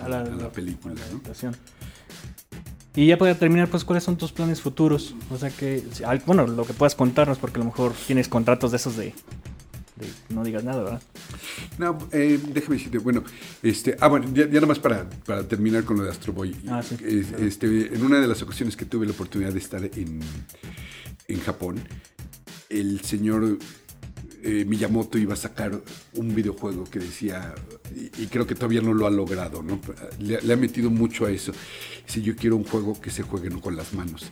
a 0.06 0.08
la- 0.10 0.22
a 0.22 0.24
la- 0.24 0.52
película, 0.54 0.94
a 0.94 0.98
la 1.06 1.12
¿no? 1.12 1.22
Y 2.98 3.06
ya 3.06 3.18
para 3.18 3.36
terminar, 3.36 3.70
pues, 3.70 3.84
¿cuáles 3.86 4.04
son 4.04 4.18
tus 4.18 4.32
planes 4.32 4.60
futuros? 4.60 5.14
O 5.30 5.38
sea 5.38 5.50
que, 5.52 5.84
bueno, 6.26 6.48
lo 6.48 6.66
que 6.66 6.74
puedas 6.74 6.96
contarnos, 6.96 7.38
porque 7.38 7.58
a 7.58 7.60
lo 7.60 7.66
mejor 7.66 7.94
tienes 8.08 8.28
contratos 8.28 8.72
de 8.72 8.78
esos 8.78 8.98
de, 8.98 9.14
de 9.98 10.08
no 10.30 10.44
digas 10.44 10.64
nada, 10.64 10.84
¿verdad? 10.84 11.02
No, 11.78 11.98
eh, 12.12 12.40
déjame 12.52 12.78
decirte, 12.78 12.98
bueno, 12.98 13.24
este, 13.62 13.96
ah, 14.00 14.08
bueno, 14.08 14.26
ya, 14.34 14.46
ya 14.48 14.54
nada 14.56 14.66
más 14.66 14.80
para, 14.80 15.08
para 15.28 15.44
terminar 15.48 15.84
con 15.84 15.98
lo 15.98 16.04
de 16.06 16.10
Astro 16.10 16.34
Boy. 16.34 16.56
Ah, 16.68 16.82
sí. 16.82 16.98
Es- 17.06 17.34
este, 17.34 17.94
en 17.94 18.04
una 18.04 18.20
de 18.20 18.28
las 18.28 18.42
ocasiones 18.42 18.76
que 18.76 18.86
tuve 18.86 19.06
la 19.06 19.12
oportunidad 19.12 19.54
de 19.54 19.60
estar 19.60 19.84
en, 19.84 20.22
en 21.28 21.40
Japón, 21.42 21.80
el 22.70 23.02
señor 23.02 23.60
eh, 24.44 24.66
Miyamoto 24.66 25.18
iba 25.18 25.34
a 25.34 25.38
sacar 25.38 25.82
un 26.14 26.36
videojuego 26.36 26.84
que 26.86 27.00
decía, 27.00 27.54
y, 27.96 28.24
y 28.24 28.28
creo 28.28 28.46
que 28.48 28.56
todavía 28.56 28.82
no 28.82 28.94
lo 28.94 29.08
ha 29.08 29.12
logrado, 29.12 29.64
¿no? 29.64 29.80
Le, 30.20 30.42
le 30.42 30.54
ha 30.54 30.58
metido 30.58 30.90
mucho 30.90 31.26
a 31.26 31.32
eso. 31.32 31.52
Dice, 32.06 32.22
yo 32.22 32.36
quiero 32.36 32.56
un 32.56 32.64
juego 32.64 33.00
que 33.00 33.10
se 33.10 33.24
juegue 33.24 33.50
no 33.50 33.62
con 33.62 33.76
las 33.76 33.94
manos, 33.94 34.28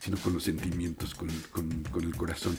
sino 0.00 0.16
con 0.18 0.32
los 0.32 0.44
sentimientos, 0.44 1.14
con, 1.14 1.28
con- 1.50 1.82
con 1.90 2.04
el 2.04 2.14
corazón. 2.16 2.56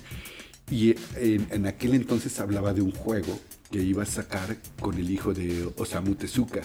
Y 0.70 0.92
en, 1.18 1.48
en 1.52 1.66
aquel 1.68 1.94
entonces 1.96 2.40
hablaba 2.40 2.74
de 2.74 2.82
un 2.82 2.92
juego 2.92 3.40
que 3.72 3.82
iba 3.82 4.04
a 4.04 4.06
sacar 4.06 4.58
con 4.80 4.98
el 4.98 5.10
hijo 5.10 5.34
de 5.34 5.70
Osamu 5.78 6.16
Tezuka. 6.16 6.62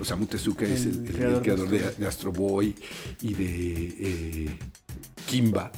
Osamu 0.00 0.26
Tezuka 0.26 0.64
es 0.66 0.86
el, 0.86 0.92
El 0.92 0.98
el- 0.98 1.06
el 1.06 1.12
creador 1.12 1.36
de 1.36 1.42
creador 1.42 1.68
de, 1.68 1.78
Astro 1.78 1.88
Boy. 1.88 1.96
de 1.98 2.06
Astro 2.06 2.32
Boy 2.32 2.74
y 3.22 3.34
de 3.34 3.96
eh, 4.46 4.50
Kimba, 5.26 5.70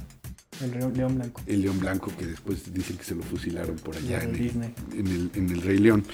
El 0.60 0.70
León 0.94 1.14
Blanco. 1.16 1.40
el 1.46 1.62
león 1.62 1.80
blanco 1.80 2.12
que 2.16 2.26
después 2.26 2.72
dicen 2.72 2.96
que 2.96 3.04
se 3.04 3.14
lo 3.14 3.22
fusilaron 3.22 3.76
por 3.76 3.96
allá 3.96 4.22
en 4.22 4.34
el, 4.34 4.40
en 4.98 5.06
el, 5.06 5.30
en 5.34 5.50
el 5.50 5.62
Rey 5.62 5.78
León. 5.78 6.04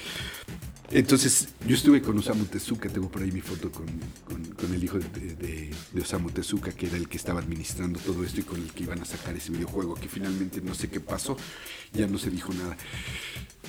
Entonces, 0.91 1.49
yo 1.67 1.75
estuve 1.75 2.01
con 2.01 2.17
Osamu 2.17 2.45
Tezuka, 2.45 2.89
tengo 2.89 3.09
por 3.09 3.21
ahí 3.21 3.31
mi 3.31 3.41
foto 3.41 3.71
con, 3.71 3.85
con- 4.25 4.43
con 4.55 4.73
el 4.73 4.83
hijo 4.83 4.97
de, 4.97 5.35
de- 5.35 5.69
de 5.93 6.01
Osamu 6.01 6.31
Tezuka, 6.31 6.71
que 6.71 6.87
era 6.87 6.97
el 6.97 7.07
que 7.07 7.17
estaba 7.17 7.41
administrando 7.41 7.99
todo 7.99 8.23
esto 8.23 8.39
y 8.39 8.43
con 8.43 8.59
el 8.59 8.71
que 8.71 8.83
iban 8.83 8.99
a 8.99 9.05
sacar 9.05 9.35
ese 9.35 9.51
videojuego, 9.51 9.93
que 9.93 10.07
finalmente 10.09 10.61
no 10.61 10.73
sé 10.73 10.89
qué 10.89 10.99
pasó, 10.99 11.37
ya 11.93 12.07
no 12.07 12.17
se 12.17 12.31
dijo 12.31 12.51
nada. 12.53 12.75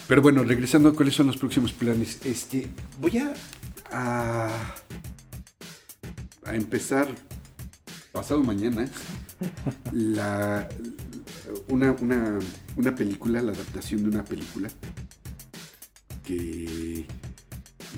Pero 0.09 0.23
bueno, 0.23 0.43
regresando 0.45 0.89
a 0.89 0.95
cuáles 0.95 1.15
son 1.15 1.27
los 1.27 1.37
próximos 1.37 1.73
planes, 1.75 2.21
este, 2.25 2.69
voy 2.99 3.19
a, 3.19 3.35
a, 3.93 4.75
a 6.47 6.55
empezar 6.55 7.07
pasado 8.13 8.43
mañana 8.43 8.89
la, 9.93 10.69
una, 11.69 11.93
una, 11.93 12.39
una 12.77 12.95
película, 12.95 13.41
la 13.43 13.53
adaptación 13.53 14.03
de 14.03 14.09
una 14.09 14.25
película 14.25 14.69
que 16.25 17.07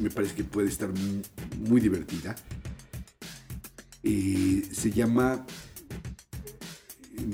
me 0.01 0.11
parece 0.11 0.35
que 0.35 0.45
puede 0.45 0.69
estar 0.69 0.89
mu- 0.91 1.23
muy 1.69 1.81
divertida. 1.81 2.35
Eh, 4.03 4.69
se 4.73 4.91
llama 4.91 5.45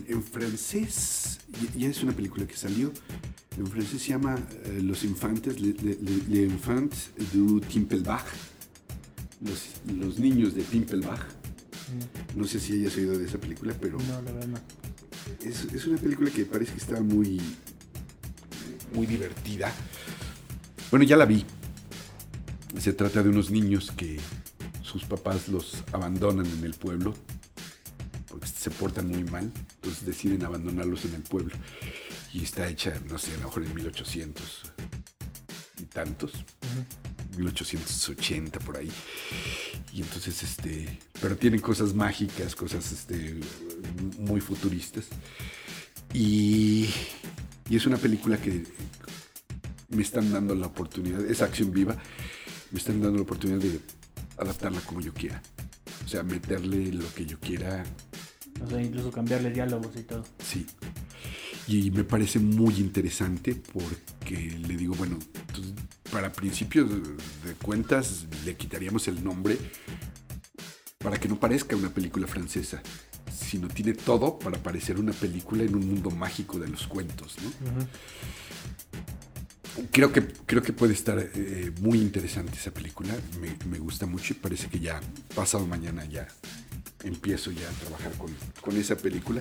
en, 0.08 0.22
francés, 0.22 1.38
ya 1.76 1.88
es 1.88 2.02
una 2.02 2.12
película 2.12 2.46
que 2.46 2.56
salió. 2.56 2.92
En 3.56 3.66
francés 3.66 4.02
se 4.02 4.08
llama 4.10 4.36
eh, 4.64 4.80
Los 4.82 5.02
Infantes, 5.04 5.60
Le, 5.60 5.72
Le- 5.74 5.98
Les 6.28 6.50
Enfants 6.50 7.10
du 7.32 7.60
Timpelbach. 7.60 8.24
Los, 9.40 9.68
los 9.96 10.18
niños 10.18 10.54
de 10.54 10.62
Timpelbach. 10.62 11.22
No 12.34 12.46
sé 12.46 12.60
si 12.60 12.74
hayas 12.74 12.96
oído 12.96 13.18
de 13.18 13.24
esa 13.26 13.38
película, 13.38 13.74
pero 13.80 13.98
No, 13.98 14.22
la 14.22 14.32
verdad 14.32 14.46
no. 14.48 14.58
es, 15.42 15.64
es 15.72 15.86
una 15.86 15.98
película 15.98 16.30
que 16.30 16.44
parece 16.44 16.72
que 16.72 16.78
está 16.78 17.00
muy, 17.00 17.40
muy 18.92 19.06
divertida. 19.06 19.72
Bueno, 20.90 21.04
ya 21.04 21.16
la 21.16 21.24
vi. 21.24 21.44
Se 22.78 22.92
trata 22.92 23.22
de 23.22 23.30
unos 23.30 23.50
niños 23.50 23.90
que 23.96 24.20
sus 24.82 25.04
papás 25.04 25.48
los 25.48 25.84
abandonan 25.92 26.46
en 26.46 26.64
el 26.64 26.74
pueblo 26.74 27.14
porque 28.28 28.46
se 28.46 28.70
portan 28.70 29.08
muy 29.08 29.24
mal, 29.24 29.50
entonces 29.76 30.04
deciden 30.06 30.44
abandonarlos 30.44 31.04
en 31.06 31.14
el 31.14 31.22
pueblo. 31.22 31.54
Y 32.32 32.42
está 32.44 32.68
hecha, 32.68 33.00
no 33.08 33.18
sé, 33.18 33.32
a 33.34 33.38
lo 33.38 33.44
mejor 33.44 33.64
en 33.64 33.74
1800 33.74 34.62
y 35.80 35.84
tantos, 35.84 36.32
1880 37.38 38.58
por 38.60 38.76
ahí. 38.76 38.90
Y 39.92 40.02
entonces, 40.02 40.42
este, 40.42 40.98
pero 41.20 41.36
tienen 41.36 41.60
cosas 41.60 41.94
mágicas, 41.94 42.54
cosas, 42.54 42.92
este, 42.92 43.40
muy 44.18 44.40
futuristas. 44.40 45.06
Y, 46.12 46.88
y 47.68 47.76
es 47.76 47.86
una 47.86 47.96
película 47.96 48.36
que 48.38 48.64
me 49.88 50.02
están 50.02 50.32
dando 50.32 50.54
la 50.54 50.66
oportunidad, 50.66 51.24
es 51.24 51.40
acción 51.42 51.70
viva, 51.72 51.96
me 52.70 52.78
están 52.78 53.00
dando 53.00 53.16
la 53.16 53.22
oportunidad 53.22 53.58
de 53.58 53.80
adaptarla 54.36 54.80
como 54.80 55.00
yo 55.00 55.12
quiera. 55.14 55.42
O 56.04 56.08
sea, 56.08 56.22
meterle 56.22 56.92
lo 56.92 57.12
que 57.14 57.26
yo 57.26 57.38
quiera, 57.38 57.84
O 58.64 58.68
sea, 58.68 58.80
incluso 58.80 59.10
cambiarle 59.10 59.50
diálogos 59.50 59.94
y 59.96 60.02
todo. 60.02 60.24
sí. 60.42 60.66
Y 61.66 61.90
me 61.90 62.02
parece 62.02 62.38
muy 62.38 62.76
interesante 62.76 63.54
porque 63.54 64.58
le 64.66 64.74
digo, 64.74 64.94
bueno, 64.94 65.18
para 66.18 66.32
principios 66.32 66.90
de 67.44 67.54
cuentas 67.62 68.26
le 68.44 68.56
quitaríamos 68.56 69.06
el 69.06 69.22
nombre 69.22 69.56
para 70.98 71.16
que 71.16 71.28
no 71.28 71.38
parezca 71.38 71.76
una 71.76 71.90
película 71.90 72.26
francesa, 72.26 72.82
sino 73.32 73.68
tiene 73.68 73.92
todo 73.92 74.36
para 74.36 74.60
parecer 74.60 74.98
una 74.98 75.12
película 75.12 75.62
en 75.62 75.76
un 75.76 75.86
mundo 75.86 76.10
mágico 76.10 76.58
de 76.58 76.66
los 76.66 76.88
cuentos, 76.88 77.36
¿no? 77.40 77.86
Creo 79.92 80.12
que, 80.12 80.26
creo 80.26 80.60
que 80.60 80.72
puede 80.72 80.92
estar 80.92 81.20
eh, 81.20 81.70
muy 81.82 82.00
interesante 82.00 82.54
esa 82.58 82.72
película. 82.72 83.14
Me, 83.40 83.56
me 83.70 83.78
gusta 83.78 84.04
mucho 84.06 84.32
y 84.34 84.38
parece 84.38 84.66
que 84.68 84.80
ya 84.80 85.00
pasado 85.36 85.68
mañana 85.68 86.04
ya 86.04 86.26
empiezo 87.04 87.52
ya 87.52 87.68
a 87.68 87.72
trabajar 87.74 88.10
con, 88.14 88.34
con 88.60 88.76
esa 88.76 88.96
película. 88.96 89.40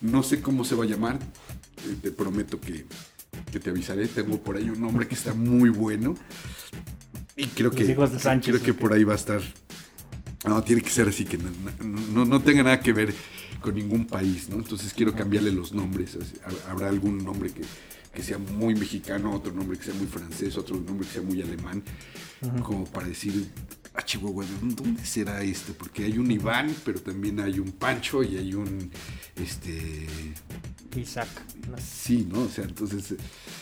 No 0.00 0.24
sé 0.24 0.42
cómo 0.42 0.64
se 0.64 0.74
va 0.74 0.82
a 0.82 0.88
llamar. 0.88 1.20
eh, 1.88 1.96
te 2.02 2.10
prometo 2.10 2.60
que, 2.60 2.86
que 3.52 3.60
te 3.60 3.70
avisaré. 3.70 4.06
Tengo 4.08 4.40
por 4.42 4.56
ahí 4.56 4.68
un 4.70 4.80
nombre 4.80 5.06
que 5.06 5.14
está 5.14 5.34
muy 5.34 5.70
bueno. 5.70 6.14
Y 7.36 7.46
creo 7.48 7.70
que, 7.70 7.84
Sánchez, 8.22 8.54
creo 8.54 8.64
que 8.64 8.74
por 8.74 8.92
ahí 8.92 9.04
va 9.04 9.12
a 9.12 9.16
estar. 9.16 9.40
No, 10.46 10.62
tiene 10.62 10.80
que 10.82 10.90
ser 10.90 11.08
así, 11.08 11.24
que 11.24 11.38
no, 11.38 11.50
no- 12.12 12.24
no 12.24 12.40
tenga 12.42 12.62
nada 12.62 12.80
que 12.80 12.92
ver 12.92 13.12
con 13.60 13.74
ningún 13.74 14.06
país, 14.06 14.48
¿no? 14.48 14.56
Entonces 14.56 14.92
quiero 14.94 15.14
cambiarle 15.14 15.50
los 15.52 15.72
nombres. 15.72 16.16
Habrá 16.68 16.88
algún 16.88 17.18
nombre 17.24 17.50
que, 17.50 17.62
que 18.16 18.22
sea 18.22 18.38
muy 18.38 18.74
mexicano, 18.74 19.32
otro 19.34 19.52
nombre 19.52 19.78
que 19.78 19.84
sea 19.84 19.94
muy 19.94 20.06
francés, 20.06 20.56
otro 20.56 20.76
nombre 20.76 21.06
que 21.06 21.12
sea 21.12 21.22
muy 21.22 21.40
alemán, 21.42 21.82
como 22.64 22.84
para 22.84 23.06
decir, 23.06 23.46
a 23.94 24.02
Chihuahua, 24.04 24.44
¿dónde 24.74 25.04
será 25.04 25.42
esto? 25.42 25.72
Porque 25.74 26.04
hay 26.04 26.18
un 26.18 26.30
Iván, 26.30 26.74
pero 26.84 27.00
también 27.00 27.40
hay 27.40 27.58
un 27.58 27.72
Pancho 27.72 28.22
y 28.22 28.36
hay 28.36 28.54
un, 28.54 28.90
este, 29.36 30.06
Isaac. 30.96 31.28
¿no? 31.70 31.76
Sí, 31.78 32.26
¿no? 32.30 32.40
O 32.42 32.48
sea, 32.48 32.64
entonces 32.64 33.14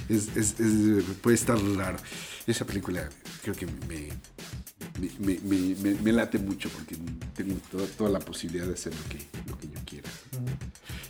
es, 0.09 0.29
es- 0.37 0.61
es- 0.61 1.05
puede 1.23 1.35
estar 1.37 1.59
raro. 1.77 1.99
Esa 2.47 2.65
película 2.65 3.09
creo 3.43 3.55
que 3.55 3.67
me, 3.67 4.09
me, 5.19 5.39
me- 5.41 5.75
me- 5.77 5.95
me 5.95 6.13
late 6.13 6.39
mucho 6.39 6.69
porque 6.69 6.97
tengo 7.37 7.55
toda, 7.71 7.87
toda 7.89 8.11
la 8.11 8.19
posibilidad 8.21 8.67
de 8.67 8.75
hacer 8.75 8.93
lo 8.95 9.09
que, 9.09 9.19
lo 9.51 9.59
que 9.59 9.69
yo 9.69 9.81
quiera. 9.85 10.11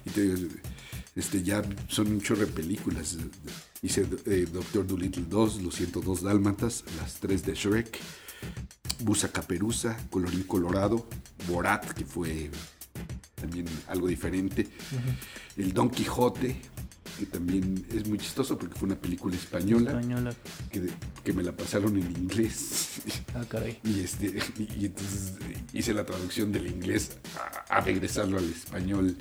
Y 0.06 0.10
te 0.10 0.22
digo, 0.22 0.48
este, 1.16 1.42
ya 1.42 1.62
son 1.88 2.08
un 2.08 2.20
chorro 2.20 2.40
de 2.40 2.46
películas. 2.48 3.16
Hice 3.82 4.06
eh, 4.26 4.46
Doctor 4.52 4.86
Dolittle 4.86 5.24
2, 5.28 5.62
Los 5.62 5.74
102 5.76 6.22
Dálmatas, 6.22 6.84
las 6.98 7.14
tres 7.20 7.44
de 7.44 7.54
Shrek, 7.54 7.98
Busa 9.00 9.30
Caperuza, 9.30 9.96
Colorín 10.10 10.44
Colorado, 10.44 11.06
Borat, 11.48 11.92
que 11.92 12.04
fue 12.04 12.50
también 13.34 13.66
algo 13.88 14.08
diferente, 14.08 14.66
El 15.56 15.72
Don 15.72 15.90
Quijote, 15.90 16.56
que 17.18 17.26
también 17.26 17.86
es 17.92 18.08
muy 18.08 18.18
chistoso 18.18 18.58
porque 18.58 18.74
fue 18.76 18.86
una 18.86 18.96
película 18.96 19.36
española 19.36 19.90
Española. 19.90 20.34
que, 20.72 20.88
que 21.22 21.32
me 21.32 21.42
la 21.42 21.52
pasaron 21.52 21.96
en 21.96 22.10
inglés. 22.10 23.00
Ah, 23.34 23.44
caray. 23.48 23.78
Y, 23.84 24.00
este, 24.00 24.26
y, 24.58 24.82
y 24.82 24.86
entonces 24.86 25.34
hice 25.72 25.92
la 25.94 26.04
traducción 26.04 26.50
del 26.50 26.66
inglés 26.66 27.18
a, 27.68 27.76
a 27.76 27.80
regresarlo 27.82 28.38
al 28.38 28.50
español 28.50 29.16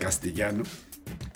castellano. 0.00 0.64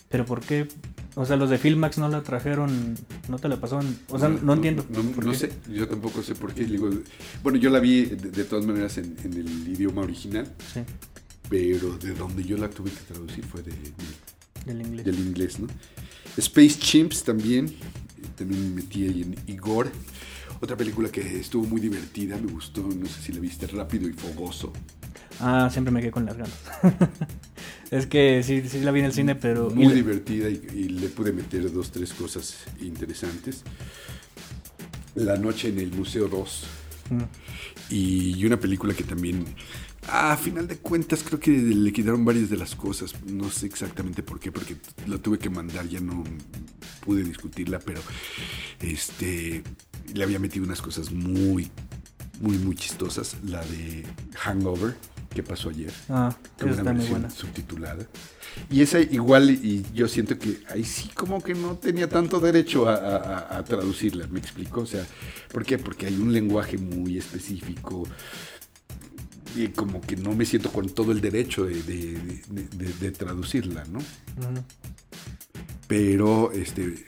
Pero 0.09 0.25
¿por 0.25 0.41
qué? 0.41 0.69
O 1.15 1.27
sea, 1.27 1.37
los 1.37 1.51
de 1.51 1.59
Filmax 1.59 1.99
no 1.99 2.09
la 2.09 2.23
trajeron, 2.23 2.95
no 3.29 3.39
te 3.39 3.49
la 3.49 3.61
pasaron. 3.61 3.99
O 4.09 4.19
sea, 4.19 4.29
no, 4.29 4.53
entiendo. 4.55 4.87
No, 4.89 5.03
por 5.03 5.25
no 5.25 5.33
qué. 5.33 5.39
sé, 5.39 5.53
yo 5.73 5.89
tampoco 5.89 6.23
sé 6.23 6.35
por 6.35 6.55
qué. 6.55 6.65
Digo, 6.65 6.89
bueno, 7.43 7.59
yo 7.59 7.71
la 7.71 7.81
vi 7.81 8.05
de, 8.05 8.31
de 8.31 8.45
todas 8.45 8.65
maneras 8.67 8.99
en, 8.99 9.17
en 9.25 9.33
el 9.35 9.69
idioma 9.69 10.03
original, 10.03 10.53
Sí, 10.73 10.81
pero 11.49 11.97
de 11.99 12.13
donde 12.15 12.45
yo 12.45 12.57
la 12.57 12.71
tuve 12.71 12.91
que 12.91 13.01
traducir 13.13 13.45
fue 13.45 13.63
de, 13.63 13.73
de- 13.73 13.93
del 14.67 14.81
inglés. 14.87 15.05
del 15.07 15.19
inglés, 15.19 15.59
¿no? 15.61 15.67
Space 16.37 16.79
Chimps 16.79 17.25
también, 17.25 17.75
también 18.37 18.69
me 18.75 18.83
metí 18.83 19.05
ahí 19.05 19.23
en 19.23 19.35
Igor. 19.53 19.91
Otra 20.61 20.77
película 20.77 21.09
que 21.11 21.39
estuvo 21.41 21.65
muy 21.65 21.81
divertida, 21.81 22.37
me 22.37 22.51
gustó, 22.53 22.83
no 22.83 23.07
sé 23.07 23.23
si 23.23 23.33
la 23.33 23.41
viste, 23.41 23.67
Rápido 23.67 24.09
y 24.09 24.13
Fogoso. 24.13 24.73
Ah, 25.41 25.69
siempre 25.71 25.93
me 25.93 26.01
quedé 26.01 26.11
con 26.11 26.27
las 26.27 26.37
ganas. 26.37 26.59
es 27.91 28.07
que 28.07 28.43
sí, 28.43 28.63
sí 28.69 28.81
la 28.81 28.91
vi 28.91 29.01
en 29.01 29.07
el 29.07 29.13
cine, 29.13 29.35
pero... 29.35 29.71
Muy 29.71 29.87
y 29.87 29.93
divertida 29.93 30.49
y, 30.49 30.61
y 30.75 30.89
le 30.89 31.09
pude 31.09 31.33
meter 31.33 31.73
dos, 31.73 31.91
tres 31.91 32.13
cosas 32.13 32.57
interesantes. 32.81 33.63
La 35.15 35.37
noche 35.37 35.69
en 35.69 35.79
el 35.79 35.93
Museo 35.93 36.29
2 36.29 36.67
Mm. 37.11 37.23
y, 37.91 38.37
y 38.39 38.45
una 38.45 38.59
película 38.61 38.95
que 38.95 39.05
también, 39.05 39.45
a 40.09 40.37
final 40.37 40.69
de 40.69 40.77
cuentas, 40.77 41.23
creo 41.23 41.41
que 41.41 41.51
le 41.51 41.93
quitaron 41.93 42.25
varias 42.25 42.51
de 42.51 42.57
las 42.57 42.75
cosas. 42.75 43.15
No 43.27 43.51
sé 43.51 43.67
exactamente 43.67 44.23
por 44.23 44.39
qué, 44.39 44.53
porque 44.53 44.77
la 45.07 45.19
tuve 45.19 45.39
que 45.39 45.51
mandar, 45.51 45.89
ya 45.89 46.01
no 46.01 46.23
pude 47.05 47.25
discutirla, 47.25 47.79
pero 47.79 48.01
este 48.81 49.63
le 50.15 50.25
había 50.25 50.39
metido 50.39 50.65
unas 50.65 50.81
cosas 50.83 51.13
muy, 51.13 51.71
muy, 52.41 52.59
muy 52.59 52.75
chistosas. 52.77 53.37
La 53.45 53.65
de 53.65 54.05
Hangover, 54.35 54.97
que 55.31 55.43
pasó 55.43 55.69
ayer 55.71 55.93
Ah, 56.09 56.35
que 56.57 56.65
esa 56.65 56.65
una 56.67 56.73
está 56.77 56.83
muy 56.93 56.99
versión 57.01 57.21
buena. 57.21 57.31
subtitulada. 57.35 58.07
Y 58.71 58.81
esa 58.81 58.99
igual, 59.01 59.51
y 59.51 59.85
yo 59.95 60.09
siento 60.09 60.39
que 60.39 60.61
ahí 60.71 60.85
sí 60.85 61.11
como 61.15 61.41
que 61.43 61.55
no 61.55 61.77
tenía 61.77 62.09
tanto 62.09 62.41
derecho 62.41 62.89
a, 62.89 62.95
a- 62.95 63.17
a- 63.17 63.59
a 63.59 63.65
traducirla, 63.65 64.27
¿me 64.29 64.39
explico? 64.41 64.81
O 64.81 64.87
sea, 64.87 65.07
¿por 65.53 65.65
qué? 65.65 65.79
Porque 65.79 66.07
hay 66.07 66.17
un 66.17 66.33
lenguaje 66.33 66.77
muy 66.79 67.19
específico 67.19 68.05
y 69.55 69.69
como 69.69 70.01
que 70.01 70.17
no 70.17 70.35
me 70.35 70.45
siento 70.45 70.71
con 70.73 70.89
todo 70.89 71.13
el 71.13 71.21
derecho 71.21 71.65
de, 71.67 71.83
de- 71.83 72.43
de- 72.49 72.69
de- 72.77 72.93
de 72.95 73.11
traducirla, 73.13 73.85
¿no? 73.85 73.99
Pero 75.87 76.53
este 76.53 77.07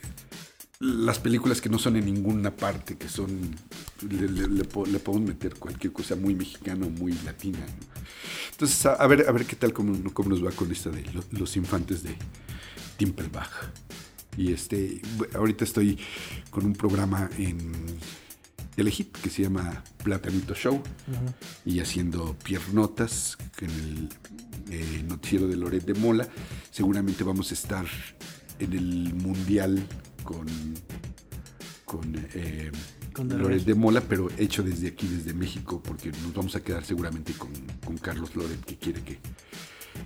las 0.81 1.19
películas 1.19 1.61
que 1.61 1.69
no 1.69 1.77
son 1.77 1.95
en 1.95 2.05
ninguna 2.05 2.55
parte, 2.55 2.97
que 2.97 3.07
son 3.07 3.29
le, 4.09 4.27
le- 4.27 4.47
le 4.47 4.63
po- 4.63 4.85
le 4.85 4.97
podemos 4.99 5.29
meter 5.29 5.53
cualquier 5.55 5.93
cosa 5.93 6.15
muy 6.15 6.33
mexicana 6.35 6.87
o 6.87 6.89
muy 6.89 7.13
latina. 7.23 7.59
¿no? 7.59 8.01
Entonces, 8.51 8.85
a, 8.87 8.93
a 8.93 9.07
ver, 9.07 9.25
a 9.29 9.31
ver 9.31 9.45
qué 9.45 9.55
tal 9.55 9.73
cómo, 9.73 9.95
cómo 10.13 10.29
nos 10.29 10.43
va 10.45 10.51
con 10.51 10.71
esta 10.71 10.89
de 10.89 11.03
lo- 11.13 11.23
los 11.31 11.55
infantes 11.55 12.01
de 12.03 12.15
Timpelbach. 12.97 13.49
Y 14.37 14.53
este, 14.53 15.01
ahorita 15.35 15.63
estoy 15.65 15.99
con 16.49 16.65
un 16.65 16.73
programa 16.73 17.29
en, 17.37 17.59
Telehit, 18.75 19.11
que 19.17 19.29
se 19.29 19.43
llama 19.43 19.83
Platanito 20.03 20.55
Show, 20.55 20.81
y 21.65 21.79
haciendo 21.81 22.35
piernotas 22.43 23.37
en 23.59 23.69
el 23.69 24.09
eh, 24.71 25.03
noticiero 25.07 25.47
de 25.47 25.57
Loret 25.57 25.83
de 25.85 25.93
Mola. 25.93 26.27
Seguramente 26.71 27.23
vamos 27.25 27.51
a 27.51 27.53
estar 27.53 27.85
en 28.59 28.73
el 28.73 29.13
Mundial 29.13 29.85
con, 30.23 30.47
con, 31.85 32.15
eh, 32.33 32.71
Con. 33.13 33.29
Loret 33.29 33.63
de 33.63 33.75
Mola, 33.75 34.01
pero 34.01 34.29
hecho 34.37 34.63
desde 34.63 34.87
aquí, 34.87 35.07
desde 35.07 35.33
México, 35.33 35.81
porque 35.83 36.11
nos 36.11 36.33
vamos 36.33 36.55
a 36.55 36.63
quedar 36.63 36.85
seguramente 36.85 37.33
con, 37.33 37.51
con 37.83 37.97
Carlos 37.97 38.35
Loret, 38.35 38.63
que 38.63 38.77
quiere 38.77 39.01
que, 39.01 39.19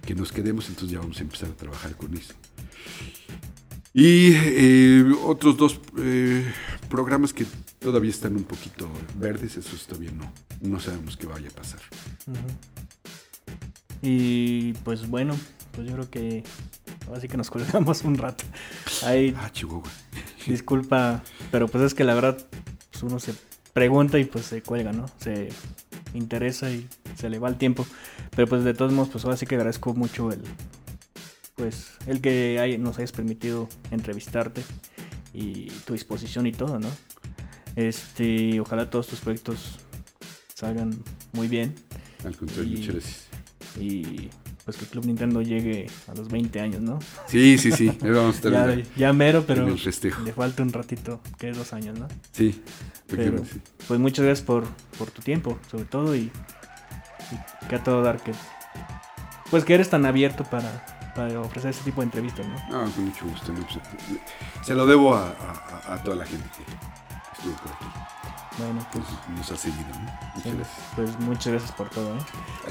que 0.05 0.15
nos 0.15 0.31
quedemos, 0.31 0.67
entonces 0.69 0.91
ya 0.91 0.99
vamos 0.99 1.19
a 1.19 1.21
empezar 1.21 1.49
a 1.49 1.55
trabajar 1.55 1.95
con 1.95 2.15
eso. 2.15 2.33
Y 3.93 4.33
eh, 4.33 5.05
otros 5.23 5.55
dos 5.55 5.79
eh, 5.97 6.43
programas 6.89 7.31
que 7.31 7.45
todavía 7.79 8.09
están 8.11 8.35
un 8.35 8.43
poquito 8.43 8.89
verdes, 9.17 9.55
esos 9.55 9.87
todavía 9.87 10.11
no, 10.11 10.31
no 10.61 10.79
sabemos 10.81 11.15
qué 11.15 11.27
vaya 11.27 11.47
a 11.47 11.51
pasar. 11.51 11.79
Y 14.07 14.73
pues 14.83 15.07
bueno, 15.09 15.35
pues 15.71 15.87
yo 15.87 15.93
creo 15.93 16.09
que 16.11 16.43
así 17.15 17.27
que 17.27 17.37
nos 17.37 17.49
colgamos 17.51 18.03
un 18.03 18.17
rato. 18.17 18.43
Ahí 19.03 19.33
Ah, 19.37 19.49
Chihuahua. 19.51 19.89
disculpa, 20.47 21.23
pero 21.51 21.67
pues 21.67 21.83
es 21.83 21.93
que 21.95 22.03
la 22.03 22.13
verdad 22.13 22.37
pues 22.91 23.01
uno 23.03 23.19
se 23.19 23.33
pregunta 23.73 24.19
y 24.19 24.25
pues 24.25 24.45
se 24.45 24.61
cuelga, 24.61 24.93
¿no? 24.93 25.07
Se 25.19 25.49
interesa 26.13 26.69
y 26.69 26.87
se 27.17 27.29
le 27.29 27.39
va 27.39 27.49
el 27.49 27.55
tiempo. 27.57 27.85
Pero 28.35 28.47
pues 28.47 28.63
de 28.63 28.73
todos 28.75 28.93
modos, 28.93 29.09
pues 29.09 29.25
ahora 29.25 29.37
sí 29.37 29.47
que 29.47 29.55
agradezco 29.55 29.93
mucho 29.95 30.31
el 30.31 30.41
pues 31.55 31.93
el 32.05 32.21
que 32.21 32.59
hay- 32.59 32.77
nos 32.77 32.97
hayas 32.97 33.11
permitido 33.13 33.67
entrevistarte 33.89 34.61
y 35.33 35.67
tu 35.85 35.93
disposición 35.93 36.45
y 36.47 36.51
todo, 36.51 36.79
¿no? 36.79 36.89
Este, 37.75 38.59
ojalá 38.59 38.89
todos 38.89 39.07
tus 39.07 39.19
proyectos 39.21 39.79
salgan 40.53 40.97
muy 41.33 41.47
bien 41.47 41.73
Al 42.23 42.35
contrario, 42.37 42.65
Y- 42.71 42.77
muchas 42.77 42.93
gracias. 42.95 43.25
Y 43.79 44.29
pues 44.63 44.77
que 44.77 44.85
Club 44.87 45.05
Nintendo 45.05 45.41
llegue 45.43 45.87
a 46.07 46.15
los 46.15 46.27
20 46.27 46.59
años, 46.59 46.81
¿no? 46.81 46.97
Sí, 47.27 47.57
sí, 47.59 47.71
sí. 47.71 47.89
ahí 48.01 48.09
vamos 48.09 48.33
a 48.35 48.37
estar 48.47 48.83
Ya, 48.95 49.13
mero, 49.13 49.43
pero 49.45 49.67
le 49.67 50.33
falta 50.33 50.63
un 50.63 50.73
ratito, 50.73 51.19
que 51.37 51.49
es 51.51 51.57
dos 51.57 51.71
años, 51.73 51.99
¿no? 51.99 52.07
Sí, 52.31 52.61
Pero, 53.07 53.45
sí. 53.45 53.61
pues 53.87 53.99
muchas 53.99 54.25
gracias 54.25 54.45
por, 54.45 54.63
por 54.97 55.11
tu 55.11 55.21
tiempo, 55.21 55.59
sobre 55.69 55.85
todo, 55.85 56.15
y, 56.15 56.31
y 57.31 57.67
que 57.69 57.75
a 57.75 57.83
todo 57.83 58.01
dar 58.01 58.19
que, 58.23 58.31
pues 59.51 59.63
que 59.65 59.75
eres 59.75 59.89
tan 59.91 60.05
abierto 60.07 60.43
para, 60.45 61.13
para 61.15 61.39
ofrecer 61.41 61.69
este 61.71 61.83
tipo 61.83 62.01
de 62.01 62.05
entrevistas, 62.05 62.47
¿no? 62.47 62.55
No, 62.85 62.91
con 62.91 63.05
mucho 63.05 63.25
gusto. 63.25 63.53
pues, 63.53 63.77
se 64.65 64.73
lo 64.73 64.87
debo 64.87 65.13
a, 65.15 65.27
a- 65.29 65.93
a 65.93 66.03
toda 66.03 66.15
la 66.17 66.25
gente 66.25 66.47
que 66.57 66.63
estuvo 67.37 67.55
por 67.61 67.71
aquí. 67.71 67.85
Bueno, 68.57 68.87
pues, 68.91 69.03
Nos, 69.29 69.37
nos 69.37 69.51
ha 69.51 69.57
seguido. 69.57 69.87
¿no? 69.89 69.99
Muchas 70.35 70.43
sí, 70.43 70.49
gracias. 70.57 70.77
pues 70.95 71.19
muchas 71.19 71.47
gracias 71.47 71.71
por 71.73 71.89
todo, 71.89 72.15
¿eh? 72.15 72.19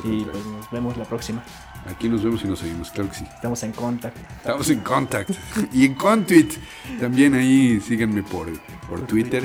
Y 0.04 0.24
pues 0.24 0.46
nos 0.46 0.70
vemos 0.70 0.96
la 0.96 1.04
próxima. 1.04 1.42
Aquí 1.86 2.08
nos 2.08 2.24
vemos 2.24 2.42
y 2.44 2.46
nos 2.48 2.62
oímos, 2.62 2.90
claro 2.90 3.10
que 3.10 3.16
sí. 3.16 3.24
Estamos 3.34 3.62
en 3.62 3.72
contacto. 3.72 4.20
Estamos 4.36 4.70
en 4.70 4.80
contact. 4.80 5.30
y 5.72 5.84
en 5.84 5.94
Contweet. 5.94 6.48
También 7.00 7.34
ahí 7.34 7.80
síganme 7.80 8.22
por, 8.22 8.48
por 8.88 9.06
Twitter. 9.06 9.44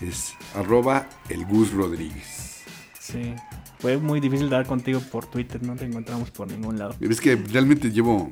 Es 0.00 0.34
arroba 0.54 1.06
el 1.28 1.46
Gus 1.46 1.72
Rodríguez. 1.72 2.62
Sí. 2.98 3.34
Fue 3.78 3.96
muy 3.96 4.20
difícil 4.20 4.48
dar 4.50 4.66
contigo 4.66 5.00
por 5.00 5.26
Twitter, 5.26 5.62
no 5.62 5.74
te 5.74 5.84
encontramos 5.84 6.30
por 6.30 6.48
ningún 6.48 6.78
lado. 6.78 6.94
Es 7.00 7.20
que 7.20 7.34
realmente 7.34 7.90
llevo 7.90 8.30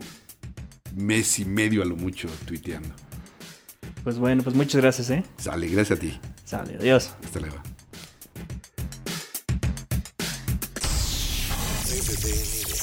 mes 0.94 1.38
y 1.40 1.44
medio 1.44 1.82
a 1.82 1.84
lo 1.84 1.96
mucho 1.96 2.28
tuiteando. 2.46 2.90
Pues 4.04 4.18
bueno, 4.18 4.42
pues 4.42 4.54
muchas 4.54 4.80
gracias, 4.80 5.10
¿eh? 5.10 5.24
Sale, 5.38 5.68
gracias 5.68 5.98
a 5.98 6.00
ti. 6.00 6.20
Sale, 6.50 6.74
adiós. 6.74 7.14
Hasta 7.24 7.38
luego. 7.38 7.62
DVD 11.86 12.26
en 12.26 12.50
línea. 12.50 12.82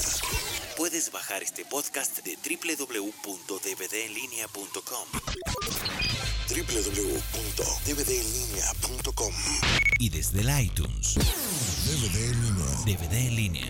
Puedes 0.78 1.12
bajar 1.12 1.44
este 1.44 1.66
podcast 1.66 2.24
de 2.24 2.38
www.dvdenlinea.com 2.38 5.08
www.dvdenlinea.com 6.48 9.34
y 10.00 10.10
desde 10.12 10.40
el 10.40 10.50
iTunes. 10.62 11.16
DVD 11.16 12.32
en 12.32 12.42
línea. 12.42 12.66
DVD 12.86 13.28
en 13.28 13.36
línea. 13.36 13.70